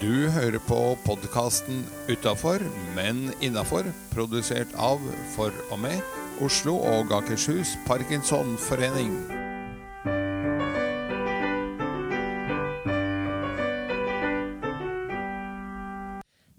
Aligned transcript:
Du 0.00 0.30
hører 0.32 0.56
på 0.64 0.96
podkasten 1.04 1.82
'Utafor, 2.08 2.62
men 2.96 3.34
innafor', 3.44 3.90
produsert 4.14 4.72
av, 4.72 4.96
for 5.34 5.52
og 5.68 5.78
med, 5.78 6.00
Oslo 6.40 6.78
og 6.78 7.12
Akershus 7.12 7.74
Parkinsonforening. 7.84 9.12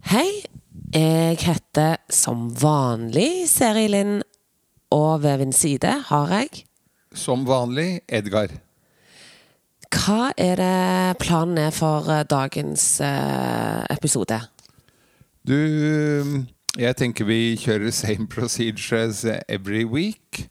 Hei, 0.05 0.45
jeg 0.93 1.41
heter 1.41 1.97
som 2.13 2.51
vanlig 2.61 3.49
Seri 3.49 3.87
Lind, 3.89 4.21
og 4.93 5.23
ved 5.23 5.41
min 5.41 5.53
side 5.53 5.97
har 6.13 6.29
jeg 6.37 6.67
Som 7.15 7.49
vanlig 7.49 8.01
Edgar. 8.07 8.53
Hva 9.91 10.31
er 10.39 10.55
det 10.59 11.19
planen 11.19 11.59
er 11.59 11.73
for 11.75 12.07
eh, 12.09 12.23
dagens 12.27 13.01
eh, 13.03 13.83
episode? 13.91 14.37
Du, 15.47 15.57
jeg 16.79 16.97
tenker 16.99 17.27
vi 17.27 17.57
kjører 17.59 17.91
same 17.95 18.27
procedure 18.31 19.03
as 19.03 19.25
every 19.49 19.83
week. 19.83 20.47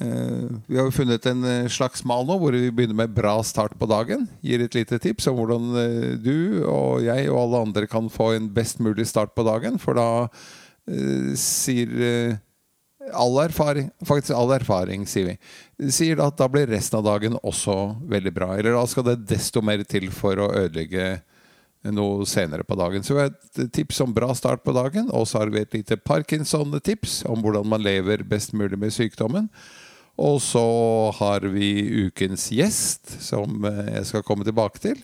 Eh, 0.00 0.48
vi 0.66 0.80
har 0.80 0.90
funnet 0.96 1.28
en 1.28 1.44
slags 1.70 2.06
mal 2.08 2.24
nå 2.26 2.38
hvor 2.40 2.56
vi 2.56 2.72
begynner 2.72 3.04
med 3.04 3.14
bra 3.14 3.36
start 3.44 3.76
på 3.78 3.88
dagen. 3.90 4.26
Gir 4.40 4.64
et 4.64 4.74
lite 4.74 4.98
tips 4.98 5.28
om 5.28 5.38
hvordan 5.42 5.70
du 6.24 6.64
og 6.64 7.04
jeg 7.04 7.28
og 7.28 7.42
alle 7.44 7.64
andre 7.68 7.90
kan 7.90 8.08
få 8.10 8.32
en 8.38 8.48
best 8.54 8.80
mulig 8.80 9.06
start 9.10 9.36
på 9.36 9.44
dagen. 9.46 9.76
For 9.78 10.00
da 10.00 10.08
sier 11.38 12.40
all 13.12 13.36
erfaring 13.42 13.90
Faktisk 14.06 14.34
all 14.36 14.50
erfaring, 14.56 15.04
sier 15.06 15.26
vi. 15.32 15.90
Sier 15.90 16.20
at 16.24 16.36
da 16.38 16.48
blir 16.48 16.66
resten 16.70 16.98
av 16.98 17.04
dagen 17.04 17.36
også 17.42 17.74
veldig 18.08 18.32
bra. 18.34 18.52
Eller 18.56 18.72
da 18.78 18.84
skal 18.86 19.04
det 19.10 19.18
desto 19.28 19.62
mer 19.62 19.82
til 19.84 20.10
for 20.14 20.36
å 20.40 20.50
ødelegge 20.54 21.20
noe 21.92 22.24
senere 22.24 22.64
på 22.64 22.76
dagen. 22.80 23.02
Så 23.04 23.12
vi 23.14 23.20
har 23.26 23.32
et 23.34 23.72
tips 23.76 24.00
om 24.00 24.14
bra 24.16 24.30
start 24.34 24.62
på 24.64 24.72
dagen, 24.72 25.10
og 25.12 25.26
så 25.28 25.42
har 25.42 25.50
vi 25.52 25.60
et 25.60 25.74
lite 25.76 25.98
Parkinson-tips 26.00 27.24
om 27.28 27.42
hvordan 27.44 27.66
man 27.68 27.82
lever 27.84 28.22
best 28.24 28.54
mulig 28.56 28.78
med 28.80 28.94
sykdommen. 28.94 29.50
Og 30.16 30.38
så 30.40 30.62
har 31.18 31.44
vi 31.52 32.06
ukens 32.06 32.46
gjest, 32.54 33.16
som 33.20 33.64
eh, 33.66 33.96
jeg 33.98 34.06
skal 34.12 34.22
komme 34.24 34.46
tilbake 34.46 34.78
til. 34.80 35.00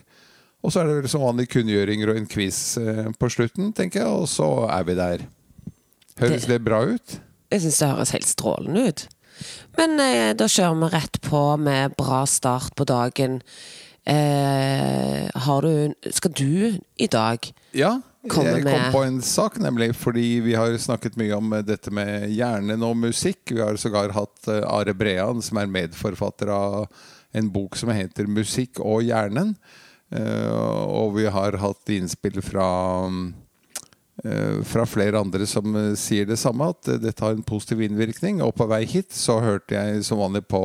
Og 0.63 0.71
så 0.73 0.81
er 0.81 0.87
det 0.89 0.95
vel 1.01 1.09
som 1.11 1.21
vanlig 1.25 1.49
kunngjøringer 1.51 2.13
og 2.13 2.17
en 2.21 2.29
quiz 2.31 2.77
eh, 2.79 3.09
på 3.19 3.29
slutten, 3.33 3.73
tenker 3.77 4.01
jeg. 4.05 4.09
Og 4.23 4.25
så 4.31 4.47
er 4.71 4.85
vi 4.87 4.95
der. 4.97 5.25
Høres 6.21 6.45
Det- 6.47 6.49
det 6.55 6.63
bra 6.63 6.81
ut? 6.87 7.19
Jeg 7.51 7.65
syns 7.65 7.81
det 7.81 7.91
høres 7.91 8.13
helt 8.15 8.29
strålende 8.29 8.85
ut. 8.87 9.07
Men 9.77 9.99
eh, 10.03 10.31
da 10.37 10.47
kjører 10.51 10.77
vi 10.79 10.89
rett 10.93 11.21
på 11.25 11.41
med 11.61 11.95
bra 11.99 12.23
start 12.29 12.75
på 12.77 12.85
dagen. 12.87 13.41
Eh, 14.05 15.27
har 15.45 15.61
du 15.61 15.93
Skal 16.09 16.31
du 16.33 16.79
i 16.97 17.05
dag 17.05 17.37
Ja, 17.77 17.99
Komme 18.29 18.55
jeg 18.55 18.63
kom 18.65 18.87
på 18.93 19.03
en 19.05 19.19
sak, 19.21 19.59
nemlig 19.61 19.91
fordi 19.97 20.39
vi 20.41 20.55
har 20.57 20.73
snakket 20.81 21.19
mye 21.21 21.37
om 21.37 21.53
eh, 21.57 21.63
dette 21.65 21.93
med 21.93 22.29
hjernen 22.33 22.83
og 22.85 22.97
musikk. 22.97 23.53
Vi 23.53 23.61
har 23.61 23.77
sågar 23.81 24.13
hatt 24.13 24.49
eh, 24.49 24.65
Are 24.65 24.93
Brean, 24.97 25.41
som 25.41 25.57
er 25.61 25.69
medforfatter 25.69 26.51
av 26.53 26.85
en 27.33 27.49
bok 27.49 27.77
som 27.79 27.89
heter 27.89 28.27
'Musikk 28.27 28.81
og 28.83 29.01
hjernen'. 29.07 29.55
Eh, 30.11 30.51
Og 30.51 31.15
vi 31.15 31.25
har 31.25 31.57
hatt 31.57 31.89
innspill 31.89 32.41
fra 32.43 32.67
eh, 33.07 33.31
fra 34.67 34.85
flere 34.85 35.19
andre 35.19 35.47
som 35.49 35.75
eh, 35.75 35.93
sier 35.97 36.27
det 36.29 36.37
samme, 36.37 36.71
at 36.73 36.89
eh, 36.91 36.99
dette 37.01 37.23
har 37.23 37.35
en 37.35 37.45
positiv 37.45 37.81
innvirkning. 37.81 38.41
Og 38.45 38.53
på 38.57 38.67
vei 38.69 38.83
hit 38.89 39.13
så 39.15 39.39
hørte 39.41 39.77
jeg 39.77 40.03
som 40.05 40.21
vanlig 40.21 40.43
på 40.51 40.61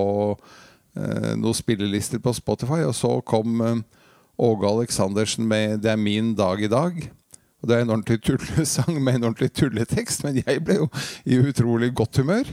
eh, 0.96 1.32
noen 1.38 1.56
spillelister 1.56 2.20
på 2.22 2.34
Spotify, 2.36 2.82
og 2.84 2.96
så 2.98 3.16
kom 3.26 3.62
eh, 3.64 3.84
Åge 4.36 4.68
Aleksandersen 4.68 5.46
med 5.48 5.80
'Det 5.80 5.90
er 5.90 5.96
min 5.96 6.34
dag 6.34 6.60
i 6.60 6.68
dag'. 6.68 7.08
Og 7.62 7.68
Det 7.68 7.76
er 7.76 7.80
en 7.80 7.90
ordentlig 7.90 8.20
tullesang 8.22 9.02
med 9.02 9.14
en 9.14 9.24
ordentlig 9.30 9.52
tulletekst, 9.52 10.24
men 10.24 10.42
jeg 10.46 10.64
ble 10.64 10.74
jo 10.82 10.88
i 11.24 11.40
utrolig 11.40 11.94
godt 11.94 12.16
humør. 12.20 12.44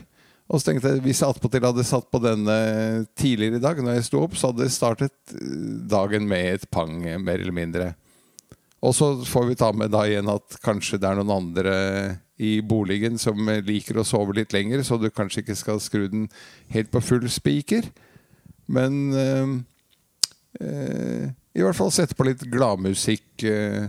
Og 0.50 0.60
så 0.60 0.70
tenkte 0.70 0.92
jeg 0.92 1.04
hvis 1.04 1.22
jeg 1.24 1.34
attpåtil 1.34 1.66
hadde 1.66 1.84
satt 1.88 2.10
på 2.12 2.20
denne 2.24 3.06
tidligere 3.20 3.58
i 3.58 3.64
dag, 3.64 3.80
når 3.80 3.98
jeg 3.98 4.08
sto 4.10 4.24
opp, 4.24 4.36
så 4.36 4.52
hadde 4.52 4.68
jeg 4.68 4.76
startet 4.76 5.36
eh, 5.36 5.84
dagen 5.92 6.28
med 6.30 6.54
et 6.54 6.70
pang, 6.72 7.02
eh, 7.06 7.20
mer 7.20 7.42
eller 7.42 7.56
mindre. 7.56 7.94
Og 8.84 8.96
så 8.96 9.14
får 9.24 9.46
vi 9.48 9.60
ta 9.60 9.70
med 9.76 9.94
da 9.94 10.04
igjen 10.08 10.32
at 10.32 10.58
kanskje 10.64 11.00
det 11.00 11.08
er 11.08 11.20
noen 11.20 11.32
andre 11.32 11.76
i 12.44 12.58
boligen 12.66 13.20
som 13.22 13.48
liker 13.64 14.00
å 14.00 14.08
sove 14.08 14.36
litt 14.36 14.52
lenger, 14.56 14.84
så 14.84 14.98
du 15.00 15.08
kanskje 15.14 15.44
ikke 15.44 15.56
skal 15.56 15.80
skru 15.84 16.08
den 16.12 16.26
helt 16.74 16.92
på 16.92 17.02
full 17.04 17.30
spiker. 17.32 17.88
Men 18.68 18.98
eh, 19.16 19.54
eh, 20.60 21.30
i 21.54 21.64
hvert 21.64 21.78
fall 21.78 21.94
sette 21.94 22.18
på 22.18 22.28
litt 22.28 22.44
gladmusikk 22.52 23.46
eh, 23.48 23.88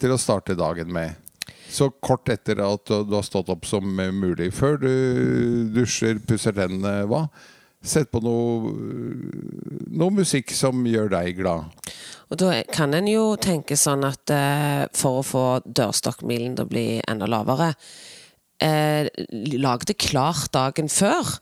til 0.00 0.14
å 0.14 0.20
starte 0.20 0.58
dagen 0.58 0.90
med. 0.92 1.22
Så 1.70 1.90
kort 2.02 2.30
etter 2.32 2.62
at 2.64 2.88
du 2.88 3.12
har 3.12 3.26
stått 3.26 3.50
opp 3.52 3.66
som 3.68 3.86
mulig. 3.86 4.50
Før 4.54 4.78
du 4.80 4.90
dusjer, 5.74 6.18
pusser 6.26 6.54
tennene, 6.56 7.04
hva? 7.10 7.26
Sett 7.86 8.10
på 8.10 8.20
noe, 8.24 8.72
noe 9.94 10.14
musikk 10.14 10.50
som 10.56 10.82
gjør 10.88 11.12
deg 11.12 11.36
glad. 11.38 11.70
Og 12.26 12.40
da 12.40 12.50
kan 12.74 12.94
en 12.98 13.06
jo 13.06 13.36
tenke 13.38 13.78
sånn 13.78 14.02
at 14.08 14.32
eh, 14.34 14.82
for 14.96 15.20
å 15.20 15.26
få 15.26 15.46
dørstokkmilen 15.62 16.56
til 16.58 16.66
å 16.66 16.70
bli 16.72 16.86
enda 17.06 17.28
lavere, 17.30 17.70
eh, 18.58 19.06
lag 19.54 19.86
det 19.86 20.00
klart 20.02 20.50
dagen 20.56 20.90
før. 20.90 21.36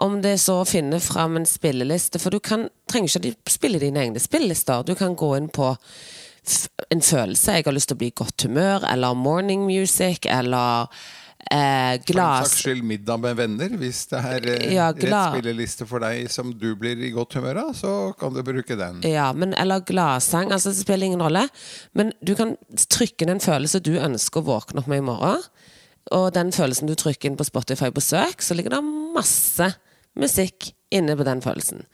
Om 0.00 0.20
det 0.22 0.36
er 0.36 0.40
så 0.40 0.60
å 0.62 0.68
finne 0.68 1.00
fram 1.02 1.36
en 1.36 1.48
spilleliste, 1.48 2.22
for 2.22 2.32
du 2.32 2.40
kan, 2.40 2.68
trenger 2.88 3.18
ikke 3.18 3.34
å 3.34 3.52
spille 3.52 3.82
dine 3.82 4.06
egne 4.06 4.22
spillelister. 4.22 4.86
Du 4.86 4.94
kan 4.96 5.18
gå 5.18 5.34
inn 5.36 5.50
på 5.52 5.74
en 6.90 7.02
følelse. 7.04 7.58
Jeg 7.58 7.66
har 7.66 7.76
lyst 7.76 7.90
til 7.90 7.98
å 7.98 8.00
bli 8.00 8.08
i 8.08 8.16
godt 8.16 8.46
humør, 8.46 8.86
eller 8.88 9.18
morning 9.18 9.66
music, 9.66 10.24
eller 10.24 10.88
eh, 11.50 11.96
For 12.04 12.18
den 12.18 12.44
saks 12.44 12.60
skyld 12.64 12.84
middag 12.86 13.20
med 13.22 13.38
venner. 13.38 13.74
Hvis 13.80 14.02
det 14.10 14.20
er 14.20 14.48
eh, 14.54 14.66
Ja, 14.74 14.90
rett 14.92 15.36
spilleliste 15.36 15.86
for 15.88 16.04
deg 16.04 16.30
som 16.32 16.52
du 16.58 16.68
blir 16.78 17.00
i 17.00 17.12
godt 17.14 17.38
humør 17.38 17.62
av, 17.66 17.72
så 17.78 17.94
kan 18.20 18.34
du 18.36 18.42
bruke 18.46 18.76
den. 18.78 19.02
Ja, 19.08 19.30
men, 19.36 19.54
eller 19.58 19.84
gladsang. 19.86 20.52
Altså, 20.52 20.74
det 20.74 20.82
spiller 20.82 21.10
ingen 21.10 21.24
rolle. 21.24 21.46
Men 21.96 22.14
du 22.20 22.34
kan 22.38 22.56
trykke 22.90 23.26
inn 23.26 23.34
en 23.36 23.44
følelse 23.44 23.82
du 23.84 23.94
ønsker 23.98 24.42
å 24.42 24.48
våkne 24.52 24.82
opp 24.82 24.90
med 24.90 25.02
i 25.02 25.06
morgen. 25.10 25.44
Og 26.16 26.30
den 26.34 26.50
følelsen 26.54 26.90
du 26.90 26.96
trykker 26.98 27.30
inn 27.30 27.38
på 27.38 27.46
Spotify 27.46 27.90
på 27.94 28.02
søk, 28.02 28.42
så 28.42 28.56
ligger 28.56 28.76
det 28.76 28.84
masse 29.14 29.72
musikk 30.18 30.72
inne 30.90 31.14
på 31.16 31.26
den 31.26 31.42
følelsen. 31.44 31.84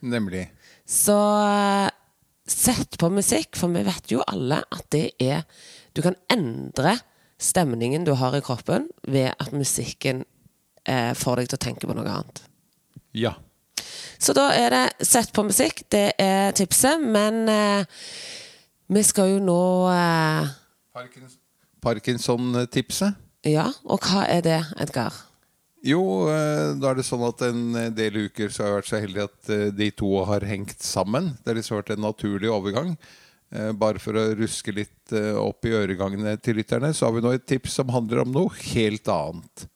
Nemlig. 0.00 0.48
Så 0.88 1.16
eh, 1.44 1.90
sett 2.50 2.98
på 2.98 3.10
musikk, 3.14 3.54
for 3.58 3.70
vi 3.74 3.84
vet 3.86 4.10
jo 4.10 4.24
alle 4.26 4.62
at 4.66 4.88
det 4.94 5.10
er 5.22 5.44
Du 5.94 6.02
kan 6.02 6.14
endre 6.30 6.92
stemningen 7.40 8.04
du 8.04 8.12
har 8.20 8.36
i 8.36 8.42
kroppen 8.44 8.88
ved 9.08 9.32
at 9.32 9.54
musikken 9.56 10.24
eh, 10.84 11.12
får 11.16 11.40
deg 11.40 11.50
til 11.50 11.58
å 11.58 11.64
tenke 11.66 11.88
på 11.88 11.96
noe 11.96 12.08
annet. 12.08 12.42
Ja. 13.16 13.34
Så 14.20 14.34
da 14.36 14.50
er 14.52 14.74
det 14.74 15.06
sett 15.08 15.32
på 15.32 15.44
musikk, 15.46 15.82
det 15.92 16.12
er 16.20 16.52
tipset, 16.56 17.00
men 17.00 17.48
eh, 17.48 18.04
vi 18.92 19.02
skal 19.06 19.36
jo 19.36 19.40
nå 19.42 19.62
eh, 19.94 20.52
Parkinson-tipset. 21.80 23.16
Ja, 23.48 23.70
og 23.88 24.04
hva 24.04 24.26
er 24.28 24.44
det, 24.44 24.60
Edgar? 24.82 25.14
Jo, 25.80 26.28
eh, 26.28 26.74
da 26.76 26.90
er 26.90 26.98
det 26.98 27.06
sånn 27.08 27.24
at 27.24 27.40
en 27.46 27.62
del 27.96 28.26
uker 28.26 28.52
så 28.52 28.66
har 28.66 28.68
jeg 28.68 28.78
vært 28.80 28.90
så 28.90 29.00
heldig 29.00 29.22
at 29.24 29.52
eh, 29.54 29.66
de 29.72 29.88
to 29.96 30.10
har 30.28 30.44
hengt 30.44 30.84
sammen. 30.84 31.32
Det 31.40 31.54
har 31.54 31.56
liksom 31.56 31.78
vært 31.78 31.94
en 31.94 32.04
naturlig 32.04 32.52
overgang. 32.52 32.92
Eh, 33.50 33.72
Bare 33.74 33.98
for 34.02 34.18
å 34.18 34.28
ruske 34.38 34.74
litt 34.74 35.14
eh, 35.16 35.34
opp 35.38 35.66
i 35.66 35.74
øregangene 35.74 36.36
til 36.42 36.60
lytterne, 36.60 36.92
så 36.94 37.08
har 37.08 37.16
vi 37.16 37.24
nå 37.24 37.34
et 37.34 37.46
tips 37.50 37.80
som 37.80 37.90
handler 37.94 38.22
om 38.24 38.34
noe 38.34 38.54
helt 38.70 39.10
annet. 39.10 39.66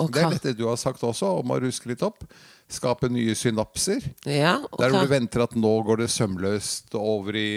Okay. 0.00 0.16
Det 0.16 0.22
er 0.22 0.34
dette 0.38 0.56
du 0.58 0.64
har 0.66 0.80
sagt 0.80 1.02
også, 1.04 1.36
om 1.42 1.52
å 1.52 1.60
ruske 1.60 1.90
litt 1.90 2.02
opp. 2.02 2.24
Skape 2.70 3.10
nye 3.12 3.34
synapser. 3.36 4.04
Ja, 4.24 4.56
okay. 4.62 4.80
Der 4.80 4.94
hvor 4.94 5.04
du 5.04 5.12
venter 5.12 5.44
at 5.44 5.56
nå 5.58 5.72
går 5.86 6.04
det 6.04 6.10
sømløst 6.14 6.94
over 6.98 7.36
i 7.36 7.50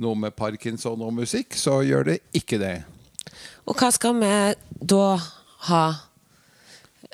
noe 0.00 0.18
med 0.18 0.34
parkinson 0.38 1.02
og 1.04 1.12
musikk, 1.20 1.54
så 1.58 1.80
gjør 1.86 2.08
det 2.12 2.18
ikke 2.34 2.58
det. 2.62 2.76
Og 3.68 3.76
hva 3.78 3.90
skal 3.94 4.16
vi 4.18 4.32
da 4.94 5.06
ha? 5.68 5.84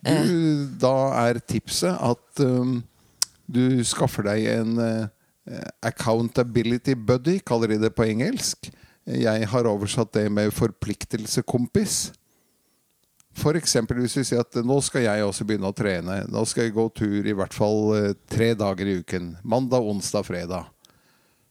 Du, 0.00 0.68
da 0.80 0.94
er 1.26 1.42
tipset 1.44 1.92
at 1.92 2.40
um, 2.40 2.78
du 3.50 3.82
skaffer 3.84 4.24
deg 4.30 4.46
en 4.54 4.78
uh, 4.80 5.08
accountability 5.82 6.94
buddy, 6.94 7.38
kaller 7.44 7.75
de 7.75 7.81
det 7.87 7.93
på 7.97 8.06
engelsk. 8.06 8.70
Jeg 9.11 9.49
har 9.50 9.67
oversatt 9.67 10.12
det 10.14 10.29
med 10.32 10.52
forpliktelsekompis. 10.55 12.11
For 13.41 13.56
eksempel 13.56 14.00
hvis 14.02 14.19
vi 14.19 14.25
sier 14.26 14.43
at 14.43 14.58
nå 14.67 14.76
skal 14.85 15.06
jeg 15.06 15.25
også 15.25 15.47
begynne 15.47 15.70
å 15.70 15.76
trene. 15.76 16.20
Nå 16.31 16.43
skal 16.49 16.67
jeg 16.67 16.76
gå 16.76 16.87
tur 16.97 17.26
i 17.26 17.35
hvert 17.37 17.55
fall 17.55 17.94
eh, 17.97 18.12
tre 18.31 18.52
dager 18.58 18.91
i 18.91 18.99
uken. 19.00 19.35
Mandag, 19.47 19.87
onsdag, 19.87 20.26
fredag. 20.26 20.69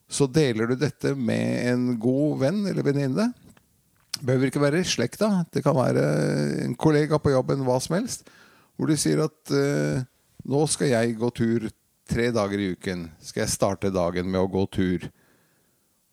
Så 0.09 0.27
deler 0.29 0.69
du 0.69 0.75
dette 0.79 1.13
med 1.15 1.69
en 1.71 1.85
god 2.01 2.39
venn 2.43 2.63
eller 2.67 2.85
venninne. 2.85 3.29
Behøver 4.19 4.49
ikke 4.49 4.63
være 4.63 4.83
i 4.83 4.87
slekta. 4.87 5.45
Det 5.53 5.63
kan 5.63 5.77
være 5.77 6.03
en 6.65 6.75
kollega 6.75 7.19
på 7.21 7.31
jobben, 7.31 7.63
hva 7.63 7.77
som 7.81 7.95
helst. 7.99 8.27
Hvor 8.75 8.89
du 8.89 8.97
sier 8.99 9.23
at 9.23 9.53
eh, 9.55 10.03
nå 10.49 10.65
skal 10.71 10.91
jeg 10.91 11.17
gå 11.19 11.29
tur 11.35 11.69
tre 12.09 12.29
dager 12.35 12.59
i 12.61 12.71
uken. 12.75 13.07
Skal 13.23 13.45
jeg 13.45 13.53
starte 13.53 13.93
dagen 13.93 14.29
med 14.31 14.41
å 14.41 14.49
gå 14.51 14.65
tur. 14.73 15.09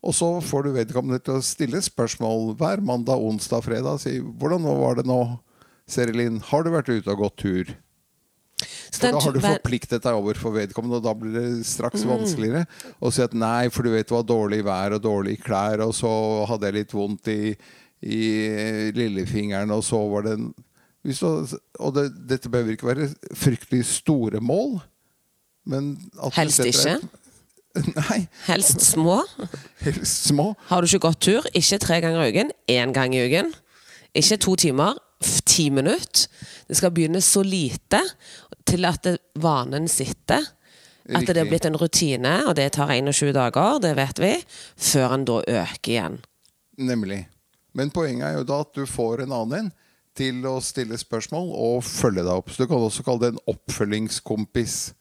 Og 0.07 0.15
så 0.15 0.29
får 0.45 0.67
du 0.67 0.77
vedkommende 0.77 1.19
til 1.25 1.39
å 1.39 1.45
stille 1.45 1.81
spørsmål 1.83 2.53
hver 2.61 2.85
mandag, 2.85 3.19
onsdag, 3.19 3.65
fredag. 3.65 3.99
Si 4.01 4.21
'Hvordan 4.21 4.63
var 4.63 5.01
det 5.01 5.07
nå, 5.07 5.41
Serilin? 5.89 6.41
Har 6.41 6.63
du 6.63 6.71
vært 6.71 6.93
ute 6.93 7.11
og 7.11 7.25
gått 7.25 7.37
tur?' 7.43 7.75
For 8.57 9.13
da 9.13 9.21
har 9.21 9.35
du 9.35 9.41
forpliktet 9.43 10.05
deg 10.07 10.17
overfor 10.17 10.55
vedkommende, 10.55 10.97
og 10.97 11.05
da 11.05 11.13
blir 11.13 11.35
det 11.35 11.67
straks 11.67 12.05
Mm. 12.05 12.13
vanskeligere 12.15 12.67
å 13.03 13.13
si 13.13 13.21
at 13.21 13.35
nei, 13.35 13.69
for 13.69 13.83
du 13.83 13.91
vet 13.91 14.07
det 14.09 14.17
var 14.17 14.23
dårlig 14.23 14.65
vær 14.65 14.95
og 14.97 15.03
dårlige 15.03 15.43
klær, 15.43 15.83
og 15.85 15.93
så 15.93 16.47
hadde 16.49 16.65
jeg 16.65 16.75
litt 16.75 16.93
vondt 16.93 17.29
i, 17.29 17.57
i 18.03 18.93
lillefingeren, 18.97 19.71
og 19.71 19.83
så 19.85 20.01
var 20.11 20.23
det 20.23 20.33
en 20.39 20.55
Og 21.79 21.95
det, 21.95 22.27
dette 22.27 22.49
behøver 22.51 22.73
ikke 22.75 22.89
være 22.89 23.15
fryktelig 23.33 23.85
store 23.85 24.41
mål, 24.41 24.81
Helst 26.37 26.61
ikke? 26.65 26.97
Nei, 27.97 28.23
Helst 28.47 28.81
små. 28.81 29.19
helst 29.85 30.25
små. 30.31 30.55
Har 30.71 30.81
du 30.81 30.87
ikke 30.89 31.03
gått 31.11 31.21
tur, 31.27 31.45
ikke 31.53 31.79
tre 31.83 31.99
ganger 32.01 32.23
i 32.25 32.31
uken, 32.33 32.53
én 32.73 32.93
gang 32.97 33.13
i 33.15 33.21
uken. 33.27 33.51
Ikke 34.17 34.39
to 34.41 34.55
timer, 34.57 34.97
ti 35.45 35.69
minutter. 35.71 36.29
Det 36.69 36.77
skal 36.79 36.95
begynne 36.97 37.21
så 37.21 37.43
lite 37.45 38.01
til 38.67 38.85
at 38.89 39.03
det- 39.05 39.19
vanen 39.37 39.89
sitter. 39.89 40.41
At 41.15 41.27
det 41.27 41.37
er 41.37 41.45
blitt 41.47 41.65
en 41.69 41.77
rutine, 41.77 42.47
og 42.49 42.57
det 42.57 42.73
tar 42.73 42.91
21 42.91 43.33
dager, 43.33 43.79
det 43.79 43.93
vet 43.97 44.19
vi, 44.19 44.33
før 44.77 45.13
en 45.15 45.25
da 45.25 45.37
øker 45.47 45.93
igjen. 45.93 46.17
Nemlig. 46.79 47.27
Men 47.75 47.91
poenget 47.91 48.25
er 48.27 48.39
jo 48.39 48.45
da 48.49 48.61
at 48.65 48.73
du 48.75 48.87
får 48.87 49.23
en 49.23 49.33
annen 49.33 49.59
en 49.67 49.73
til 50.17 50.41
å 50.49 50.57
stille 50.65 50.97
spørsmål 50.99 51.53
og 51.53 51.85
følge 51.85 52.25
deg 52.25 52.33
opp. 52.33 52.49
Så 52.51 52.65
du 52.65 52.67
kan 52.67 52.79
også 52.83 53.05
kalle 53.05 53.21
det 53.21 53.35
en 53.35 53.45
oppfølgingskompis. 53.53 54.95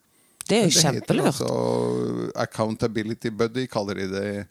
Det 0.49 0.57
er 0.57 0.67
jo 0.69 0.81
kjempelurt. 0.81 1.25
altså 1.25 2.31
accountability 2.35 3.31
buddy, 3.33 3.65
kaller 3.71 3.93
de 4.01 4.07
det 4.11 4.45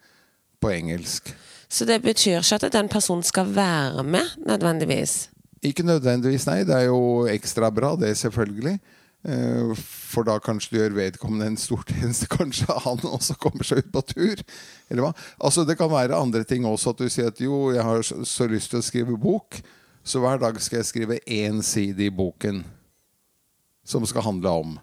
på 0.61 0.73
engelsk. 0.75 1.35
Så 1.69 1.85
det 1.85 2.00
betyr 2.02 2.41
ikke 2.41 2.67
at 2.67 2.73
den 2.73 2.88
personen 2.88 3.23
skal 3.23 3.55
være 3.55 4.02
med, 4.02 4.35
nødvendigvis. 4.46 5.29
Ikke 5.62 5.82
nødvendigvis, 5.87 6.46
nei. 6.46 6.64
Det 6.64 6.75
er 6.76 6.88
jo 6.91 7.26
ekstra 7.31 7.70
bra, 7.70 7.94
det 7.96 8.17
selvfølgelig. 8.19 8.79
Eh, 9.25 9.73
For 10.14 10.23
da 10.23 10.37
kanskje 10.38 10.70
du 10.70 10.76
gjør 10.79 10.96
vedkommende 10.99 11.46
en 11.46 11.56
stor 11.56 11.82
tjeneste. 11.88 12.29
Kanskje 12.37 12.67
han 12.85 13.00
også 13.08 13.35
kommer 13.40 13.64
seg 13.64 13.81
ut 13.82 13.93
på 13.94 14.02
tur. 14.12 14.43
Eller 14.90 15.06
hva? 15.06 15.12
Altså 15.40 15.64
Det 15.64 15.79
kan 15.79 15.90
være 15.90 16.14
andre 16.14 16.44
ting 16.44 16.67
også. 16.69 16.93
At 16.93 17.00
du 17.00 17.08
sier 17.08 17.32
at 17.32 17.40
jo, 17.40 17.73
jeg 17.75 17.82
har 17.82 18.02
så 18.02 18.20
så 18.29 18.47
lyst 18.50 18.70
til 18.70 18.82
å 18.82 18.85
skrive 18.85 19.17
bok, 19.19 19.58
så 20.05 20.20
hver 20.20 20.38
dag 20.38 20.61
skal 20.61 20.82
jeg 20.82 20.90
skrive 20.90 21.19
én 21.26 21.62
side 21.64 22.05
i 22.05 22.11
boken 22.12 22.64
som 23.85 24.05
skal 24.06 24.23
handle 24.23 24.50
om. 24.50 24.76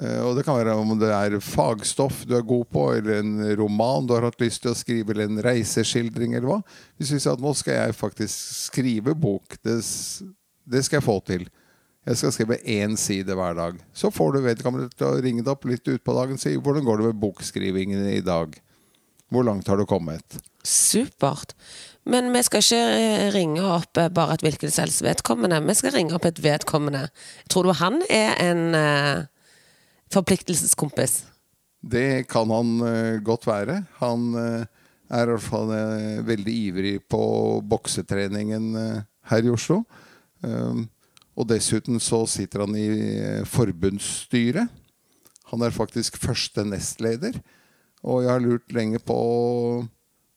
Eh, 0.00 0.20
Og 0.24 0.36
det 0.38 0.46
kan 0.46 0.56
være 0.56 0.74
om 0.80 0.94
det 0.98 1.10
er 1.12 1.38
fagstoff 1.44 2.24
du 2.28 2.34
er 2.38 2.46
god 2.46 2.66
på, 2.72 2.86
eller 2.96 3.20
en 3.20 3.34
roman 3.60 4.06
du 4.08 4.14
har 4.16 4.24
hatt 4.30 4.40
lyst 4.40 4.62
til 4.64 4.72
å 4.72 4.78
skrive, 4.78 5.12
eller 5.12 5.28
en 5.28 5.42
reiseskildring, 5.44 6.34
eller 6.34 6.48
hva. 6.48 6.60
Hvis 6.96 7.12
vi 7.12 7.20
sier 7.20 7.36
at 7.36 7.42
nå 7.44 7.52
skal 7.58 7.76
jeg 7.76 7.98
faktisk 7.98 8.54
skrive 8.70 9.14
bok, 9.14 9.58
det, 9.66 9.76
det 10.70 10.84
skal 10.86 11.00
jeg 11.00 11.08
få 11.08 11.18
til. 11.28 11.46
Jeg 12.08 12.16
skal 12.16 12.32
skrive 12.32 12.56
én 12.64 12.96
side 12.96 13.34
hver 13.36 13.54
dag. 13.58 13.76
Så 13.92 14.08
får 14.08 14.32
du 14.32 14.40
vedkommende 14.46 14.88
til 14.96 15.10
å 15.10 15.20
ringe 15.20 15.44
deg 15.44 15.52
opp 15.52 15.66
litt 15.68 15.84
utpå 15.84 16.14
dagen 16.16 16.38
og 16.38 16.40
si 16.40 16.54
hvordan 16.56 16.86
går 16.86 17.02
det 17.02 17.10
med 17.10 17.20
bokskrivingen 17.20 18.06
i 18.08 18.22
dag. 18.24 18.56
Hvor 19.30 19.44
langt 19.46 19.68
har 19.68 19.76
du 19.78 19.84
kommet? 19.86 20.40
Supert. 20.66 21.52
Men 22.08 22.32
vi 22.32 22.40
skal 22.42 22.64
ikke 22.64 22.80
eh, 22.96 23.26
ringe 23.36 23.62
opp 23.76 24.00
eh, 24.00 24.08
bare 24.10 24.38
et 24.38 24.42
hvilket 24.46 24.72
som 24.72 24.86
helst 24.86 25.04
vedkommende. 25.04 25.60
Vi 25.68 25.76
skal 25.76 25.92
ringe 25.94 26.16
opp 26.16 26.24
et 26.26 26.40
vedkommende. 26.42 27.04
Tror 27.52 27.68
du 27.68 27.76
han 27.78 28.00
er 28.08 28.32
en 28.48 28.64
forpliktelseskompis? 30.12 31.24
Det 31.80 32.28
kan 32.28 32.50
han 32.52 32.72
uh, 32.84 33.20
godt 33.24 33.46
være. 33.48 33.80
Han 34.02 34.30
uh, 34.36 34.64
er 35.10 35.26
i 35.26 35.32
hvert 35.32 35.46
fall 35.46 35.70
uh, 35.72 36.26
veldig 36.26 36.56
ivrig 36.68 36.96
på 37.08 37.22
boksetreningen 37.64 38.74
her 39.30 39.46
i 39.46 39.52
Oslo. 39.52 39.82
Um, 40.44 40.88
og 41.38 41.48
dessuten 41.48 42.00
så 42.02 42.24
sitter 42.28 42.66
han 42.66 42.74
i 42.76 42.88
forbundsstyret. 43.48 44.68
Han 45.50 45.64
er 45.64 45.72
faktisk 45.72 46.18
første 46.20 46.66
nestleder. 46.68 47.38
Og 48.04 48.24
jeg 48.24 48.32
har 48.32 48.44
lurt 48.44 48.74
lenge 48.74 49.00
på 49.02 49.16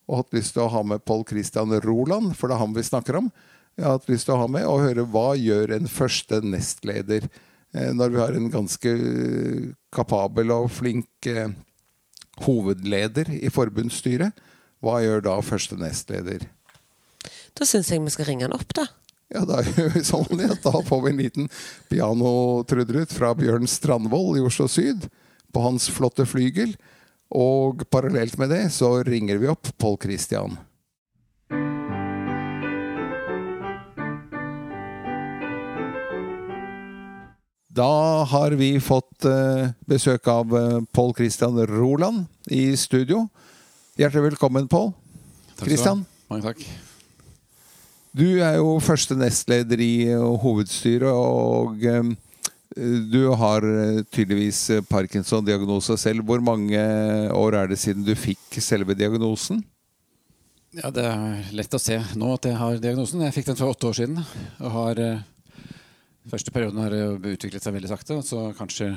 og 0.04 0.20
hatt 0.20 0.36
lyst 0.36 0.56
til 0.56 0.66
å 0.66 0.72
ha 0.72 0.84
med 0.86 1.04
Pål 1.08 1.24
Christian 1.30 1.72
Roland, 1.84 2.34
for 2.36 2.50
det 2.50 2.58
er 2.58 2.64
ham 2.64 2.76
vi 2.76 2.84
snakker 2.84 3.22
om. 3.22 3.30
Jeg 3.78 3.88
har 3.88 3.98
hatt 3.98 4.10
lyst 4.12 4.28
til 4.28 4.36
å 4.36 4.42
ha 4.44 4.50
med 4.52 4.68
og 4.70 4.84
høre 4.84 5.06
hva 5.10 5.30
gjør 5.40 5.78
en 5.78 5.90
første 5.90 6.42
nestleder 6.46 7.26
eh, 7.26 7.42
når 7.74 8.14
vi 8.14 8.22
har 8.22 8.36
en 8.38 8.50
ganske 8.54 8.90
eh, 8.94 9.70
kapabel 9.94 10.52
og 10.54 10.70
flink 10.72 11.30
eh, 11.30 11.54
hovedleder 12.46 13.32
i 13.40 13.50
forbundsstyret. 13.54 14.38
Hva 14.84 15.00
gjør 15.02 15.24
da 15.26 15.38
første 15.46 15.78
nestleder? 15.80 16.46
Da 17.58 17.66
syns 17.70 17.92
jeg 17.92 18.04
vi 18.04 18.14
skal 18.14 18.28
ringe 18.30 18.46
han 18.48 18.56
opp, 18.56 18.74
da. 18.76 18.88
Ja, 19.34 19.46
da 19.50 19.62
gjør 19.66 19.94
vi 19.96 20.04
sånn 20.06 20.44
at 20.46 20.66
da 20.66 20.84
får 20.86 21.06
vi 21.06 21.14
en 21.14 21.22
liten 21.22 21.52
pianotrudrut 21.90 23.14
fra 23.16 23.34
Bjørn 23.38 23.70
Strandvold 23.70 24.38
i 24.38 24.46
Oslo 24.46 24.68
Syd 24.70 25.08
på 25.54 25.64
hans 25.64 25.90
flotte 25.94 26.28
flygel. 26.30 26.76
Og 27.34 27.82
parallelt 27.90 28.38
med 28.38 28.54
det 28.54 28.68
så 28.76 29.00
ringer 29.08 29.42
vi 29.42 29.50
opp 29.50 29.72
Pål 29.82 29.98
Christian. 30.04 30.58
Da 37.74 38.24
har 38.30 38.52
vi 38.52 38.76
fått 38.78 39.26
eh, 39.26 39.72
besøk 39.90 40.28
av 40.30 40.52
eh, 40.54 40.82
Pål 40.94 41.16
Christian 41.18 41.56
Roland 41.66 42.28
i 42.54 42.76
studio. 42.78 43.24
Hjertelig 43.98 44.28
velkommen, 44.28 44.68
Pål. 44.70 44.92
Christian? 45.58 46.04
Mange 46.30 46.46
takk. 46.46 46.62
Du 48.14 48.28
er 48.46 48.60
jo 48.60 48.76
første 48.78 49.18
nestleder 49.18 49.82
i 49.82 50.06
eh, 50.06 50.22
hovedstyret, 50.44 51.10
og 51.10 51.82
du 53.10 53.20
har 53.38 53.66
tydeligvis 54.14 54.86
Parkinson-diagnose 54.90 55.98
selv. 56.02 56.24
Hvor 56.30 56.46
mange 56.46 56.78
år 57.34 57.58
er 57.58 57.74
det 57.74 57.82
siden 57.82 58.06
du 58.06 58.14
fikk 58.18 58.62
selve 58.62 58.94
diagnosen? 58.98 59.66
Ja, 60.78 60.90
Det 60.94 61.10
er 61.10 61.54
lett 61.58 61.74
å 61.74 61.82
se 61.82 62.00
nå 62.18 62.34
at 62.38 62.50
jeg 62.50 62.58
har 62.58 62.82
diagnosen. 62.82 63.26
Jeg 63.26 63.34
fikk 63.34 63.50
den 63.50 63.62
for 63.62 63.74
åtte 63.74 63.90
år 63.90 64.04
siden. 64.04 64.26
og 64.62 64.76
har... 64.78 65.08
Første 66.32 66.54
perioden 66.56 66.80
har 66.80 66.94
utviklet 67.34 67.64
seg 67.64 67.76
veldig 67.76 67.90
sakte, 67.92 68.22
så 68.24 68.46
kanskje 68.56 68.94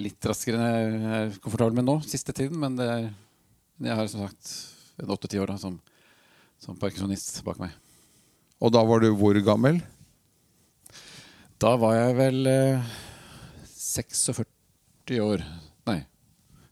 litt 0.00 0.24
raskere 0.26 0.58
enn 0.58 1.02
jeg 1.04 1.18
er 1.18 1.34
komfortabel 1.44 1.76
med 1.76 1.86
nå, 1.86 1.98
siste 2.08 2.32
tiden. 2.36 2.56
Men 2.62 2.78
det 2.78 2.86
er, 2.88 3.08
jeg 3.84 3.98
har 3.98 4.08
som 4.10 4.24
sagt 4.24 4.54
en 5.02 5.12
åtte-ti 5.12 5.40
år 5.42 5.52
da, 5.52 5.58
som, 5.60 5.76
som 6.62 6.78
parkinsonist 6.80 7.42
bak 7.46 7.60
meg. 7.60 7.74
Og 8.64 8.72
da 8.72 8.80
var 8.86 9.02
du 9.04 9.10
hvor 9.18 9.36
gammel? 9.44 9.82
Da 11.60 11.74
var 11.80 11.94
jeg 11.98 12.16
vel 12.18 12.50
eh, 12.50 12.94
46 13.68 15.20
år. 15.22 15.44
Nei, 15.90 16.00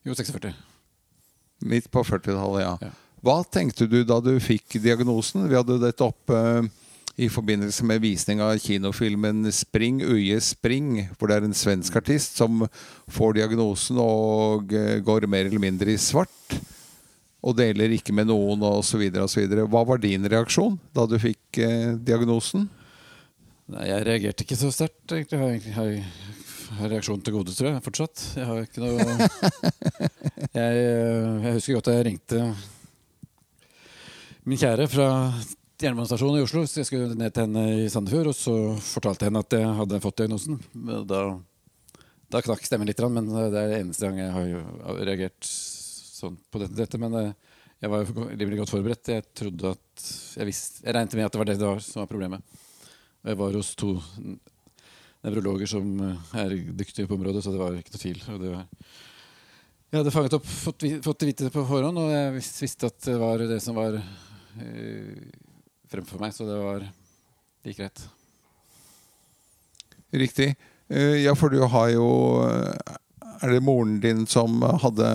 jo 0.09 0.17
46. 0.17 0.53
Midt 1.69 1.91
på 1.93 2.03
40-tallet, 2.07 2.65
ja. 2.65 2.75
Ja. 2.89 2.93
Hva 3.23 3.37
tenkte 3.47 3.87
du 3.87 4.01
da 4.03 4.17
du 4.19 4.33
fikk 4.43 4.81
diagnosen? 4.83 5.45
Vi 5.47 5.55
hadde 5.55 5.79
dette 5.83 6.09
oppe 6.09 6.39
eh, 6.39 6.71
i 7.21 7.29
forbindelse 7.29 7.85
med 7.85 8.01
visning 8.01 8.41
av 8.41 8.57
kinofilmen 8.59 9.45
'Spring, 9.53 10.01
Uje, 10.03 10.41
spring', 10.41 11.09
hvor 11.19 11.29
det 11.29 11.37
er 11.37 11.45
en 11.45 11.57
svensk 11.57 11.97
artist 11.97 12.39
som 12.41 12.65
får 13.09 13.37
diagnosen 13.37 14.01
og 14.01 14.73
eh, 14.73 15.01
går 15.05 15.29
mer 15.29 15.47
eller 15.47 15.61
mindre 15.61 15.93
i 15.93 16.01
svart. 16.01 16.57
Og 17.43 17.57
deler 17.59 17.93
ikke 17.93 18.15
med 18.15 18.31
noen 18.31 18.63
osv. 18.63 19.03
osv. 19.19 19.47
Hva 19.69 19.85
var 19.85 19.99
din 19.99 20.25
reaksjon 20.25 20.79
da 20.95 21.07
du 21.07 21.19
fikk 21.21 21.59
eh, 21.59 21.95
diagnosen? 22.01 22.69
Nei, 23.73 23.89
jeg 23.91 24.07
reagerte 24.07 24.47
ikke 24.47 24.61
så 24.61 24.73
sterkt. 24.73 25.13
egentlig. 25.13 25.39
Jeg 25.39 25.75
har, 25.75 25.89
jeg 25.91 26.05
har, 26.05 26.77
har 26.81 26.95
reaksjon 26.97 27.21
til 27.21 27.35
gode, 27.35 27.53
tror 27.53 27.73
jeg, 27.73 27.83
fortsatt. 27.85 28.29
Jeg 28.39 28.47
har 28.47 28.63
ikke 28.63 28.85
noe 28.85 29.01
jeg, 30.59 30.85
eh, 30.87 31.43
jeg 31.45 31.59
husker 31.59 31.77
godt 31.77 31.91
da 31.91 31.99
jeg 31.99 32.09
ringte 32.13 32.47
min 34.43 34.59
kjære 34.59 34.89
fra 34.91 35.09
jernbanestasjonen 35.87 36.41
i 36.41 36.45
Oslo. 36.45 36.65
Så 36.67 36.81
jeg 36.81 36.89
skulle 36.89 37.17
ned 37.19 37.35
til 37.35 37.47
henne 37.47 37.65
i 37.85 37.89
Sandefjord, 37.93 38.31
og 38.33 38.37
så 38.39 38.57
fortalte 38.87 39.27
jeg 39.27 39.33
henne 39.33 39.43
at 39.45 39.57
jeg 39.57 39.73
hadde 39.81 40.01
fått 40.05 40.19
diagnosen. 40.23 40.61
Da, 41.11 41.23
da 42.33 42.43
knakk 42.47 42.67
stemmen 42.67 42.91
litt, 42.91 43.03
men 43.13 43.31
det 43.53 43.63
er 43.63 43.77
eneste 43.81 44.09
gang 44.09 44.21
jeg 44.23 44.35
har 44.37 45.03
reagert 45.03 45.49
sånn 46.23 46.39
på 46.53 46.63
dette. 46.63 47.01
men 47.03 47.19
eh, 47.19 47.33
jeg 47.83 47.91
var 47.91 48.05
jo 48.05 48.27
rimelig 48.31 48.61
godt 48.61 48.75
forberedt. 48.77 49.11
Jeg 49.11 49.27
trodde 49.35 49.75
at 49.75 50.09
jeg, 50.39 50.47
visste, 50.47 50.85
jeg 50.85 50.95
regnet 50.95 51.17
med 51.19 51.27
at 51.27 51.35
det 51.35 51.41
var 51.41 51.51
det 51.51 51.59
det 51.59 51.71
var 51.71 51.81
som 51.83 52.05
var 52.05 52.11
problemet. 52.11 52.59
Og 53.23 53.33
jeg 53.33 53.41
var 53.41 53.59
hos 53.59 53.73
to 53.79 53.97
nevrologer 55.23 55.71
som 55.75 55.89
eh, 56.07 56.37
er 56.45 56.55
dyktige 56.79 57.11
på 57.11 57.19
området, 57.19 57.43
så 57.43 57.55
det 57.55 57.63
var 57.63 57.79
ikke 57.79 57.95
noe 57.97 58.05
tvil. 58.05 58.23
Jeg 59.93 60.01
hadde 60.01 60.15
fanget 60.15 60.37
opp, 60.39 60.47
fått, 60.49 60.87
fått 61.05 61.25
vite 61.29 61.49
det 61.49 61.55
på 61.55 61.65
forhånd, 61.69 61.99
og 62.01 62.13
jeg 62.15 62.37
visste 62.39 62.89
at 62.89 63.01
det 63.05 63.17
var 63.21 63.43
det 63.51 63.59
som 63.61 63.77
var 63.77 63.99
eh, 63.99 65.27
fremfor 65.93 66.21
meg, 66.23 66.35
så 66.35 66.49
det 66.49 66.59
var 66.59 66.83
det 66.83 67.73
gikk 67.73 67.83
greit. 67.85 68.03
Riktig. 70.13 70.49
Eh, 70.89 71.23
Ja, 71.23 71.35
for 71.39 71.53
du 71.53 71.63
har 71.63 71.89
jo 71.95 72.09
eh, 72.45 72.97
Er 73.43 73.55
det 73.55 73.63
moren 73.65 73.97
din 74.01 74.27
som 74.27 74.61
hadde, 74.63 75.07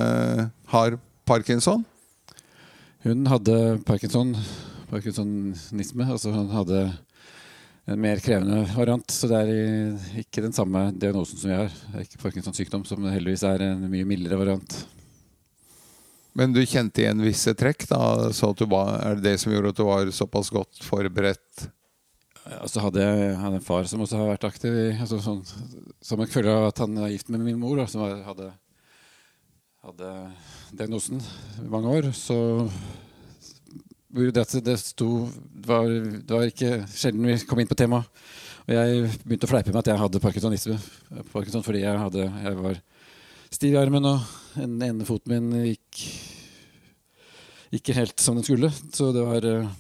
har 0.73 0.97
parkinson? 1.25 1.85
Hun 3.05 3.27
hadde 3.29 3.79
parkinson, 3.87 4.33
parkinsonisme. 4.89 6.03
Altså 6.11 6.33
hun 6.33 6.49
hadde 6.51 6.81
en 7.87 8.01
mer 8.03 8.19
krevende 8.19 8.65
variant. 8.75 9.07
Så 9.11 9.29
det 9.31 9.37
er 9.39 10.19
ikke 10.23 10.43
den 10.43 10.55
samme 10.55 10.89
diagnosen 10.91 11.39
som 11.39 11.53
jeg 11.53 11.61
har. 11.61 11.71
Det 11.71 12.01
er 12.01 12.07
ikke 12.07 12.23
Parkinsons 12.25 12.59
sykdom, 12.59 12.83
som 12.89 13.05
heldigvis 13.07 13.45
er 13.47 13.63
en 13.69 13.87
mye 13.87 14.07
mildere 14.09 14.39
variant. 14.41 14.75
Men 16.37 16.53
du 16.53 16.61
kjente 16.61 17.01
igjen 17.01 17.23
visse 17.25 17.53
trekk? 17.57 17.87
da, 17.89 18.29
så 18.35 18.51
at 18.53 18.59
du 18.61 18.67
var, 18.69 18.99
Er 19.01 19.17
det 19.17 19.25
det 19.31 19.39
som 19.41 19.53
gjorde 19.53 19.73
at 19.73 19.79
du 19.79 19.87
var 19.87 20.11
såpass 20.13 20.51
godt 20.53 20.83
forberedt? 20.85 21.67
Så 22.69 22.79
hadde 22.79 23.03
jeg 23.03 23.33
hadde 23.41 23.57
en 23.59 23.65
far 23.65 23.87
som 23.89 24.03
også 24.05 24.21
har 24.21 24.29
vært 24.29 24.45
aktiv 24.47 24.71
i 24.71 24.85
altså 24.93 25.17
sånn, 25.19 25.41
Som 25.99 26.21
en 26.21 26.31
følge 26.31 26.53
at 26.69 26.79
han 26.79 26.95
er 27.01 27.11
gift 27.11 27.31
med 27.33 27.43
min 27.43 27.59
mor, 27.59 27.75
da, 27.81 27.87
som 27.89 28.05
hadde, 28.05 28.51
hadde 29.83 30.13
diagnosen 30.77 31.19
i 31.63 31.67
mange 31.73 31.97
år. 31.97 32.11
Så 32.15 32.37
det 34.17 34.63
det 34.63 34.77
sto 34.79 35.27
det 35.27 35.67
var, 35.67 35.89
det 35.89 36.31
var 36.31 36.47
ikke 36.47 36.85
sjelden 36.87 37.27
vi 37.27 37.39
kom 37.49 37.59
inn 37.59 37.69
på 37.69 37.77
temaet. 37.77 38.05
Og 38.67 38.75
jeg 38.75 39.09
begynte 39.23 39.47
å 39.47 39.51
fleipe 39.51 39.71
med 39.71 39.79
at 39.79 39.89
jeg 39.91 40.01
hadde 40.01 40.21
parkinsonisme. 40.23 40.77
Parkinson 41.31 41.63
fordi 41.63 41.85
jeg, 41.85 41.99
hadde, 41.99 42.29
jeg 42.43 42.57
var 42.59 42.79
stiv 43.51 43.73
i 43.75 43.79
armen, 43.79 44.05
og 44.05 44.23
den 44.57 44.79
ene 44.83 45.07
foten 45.07 45.33
min 45.33 45.67
gikk 45.71 46.01
ikke 47.77 47.97
helt 47.97 48.23
som 48.23 48.37
den 48.37 48.47
skulle. 48.47 48.71
Så 48.95 49.11
det 49.15 49.25
var 49.27 49.45
eh, 49.45 49.75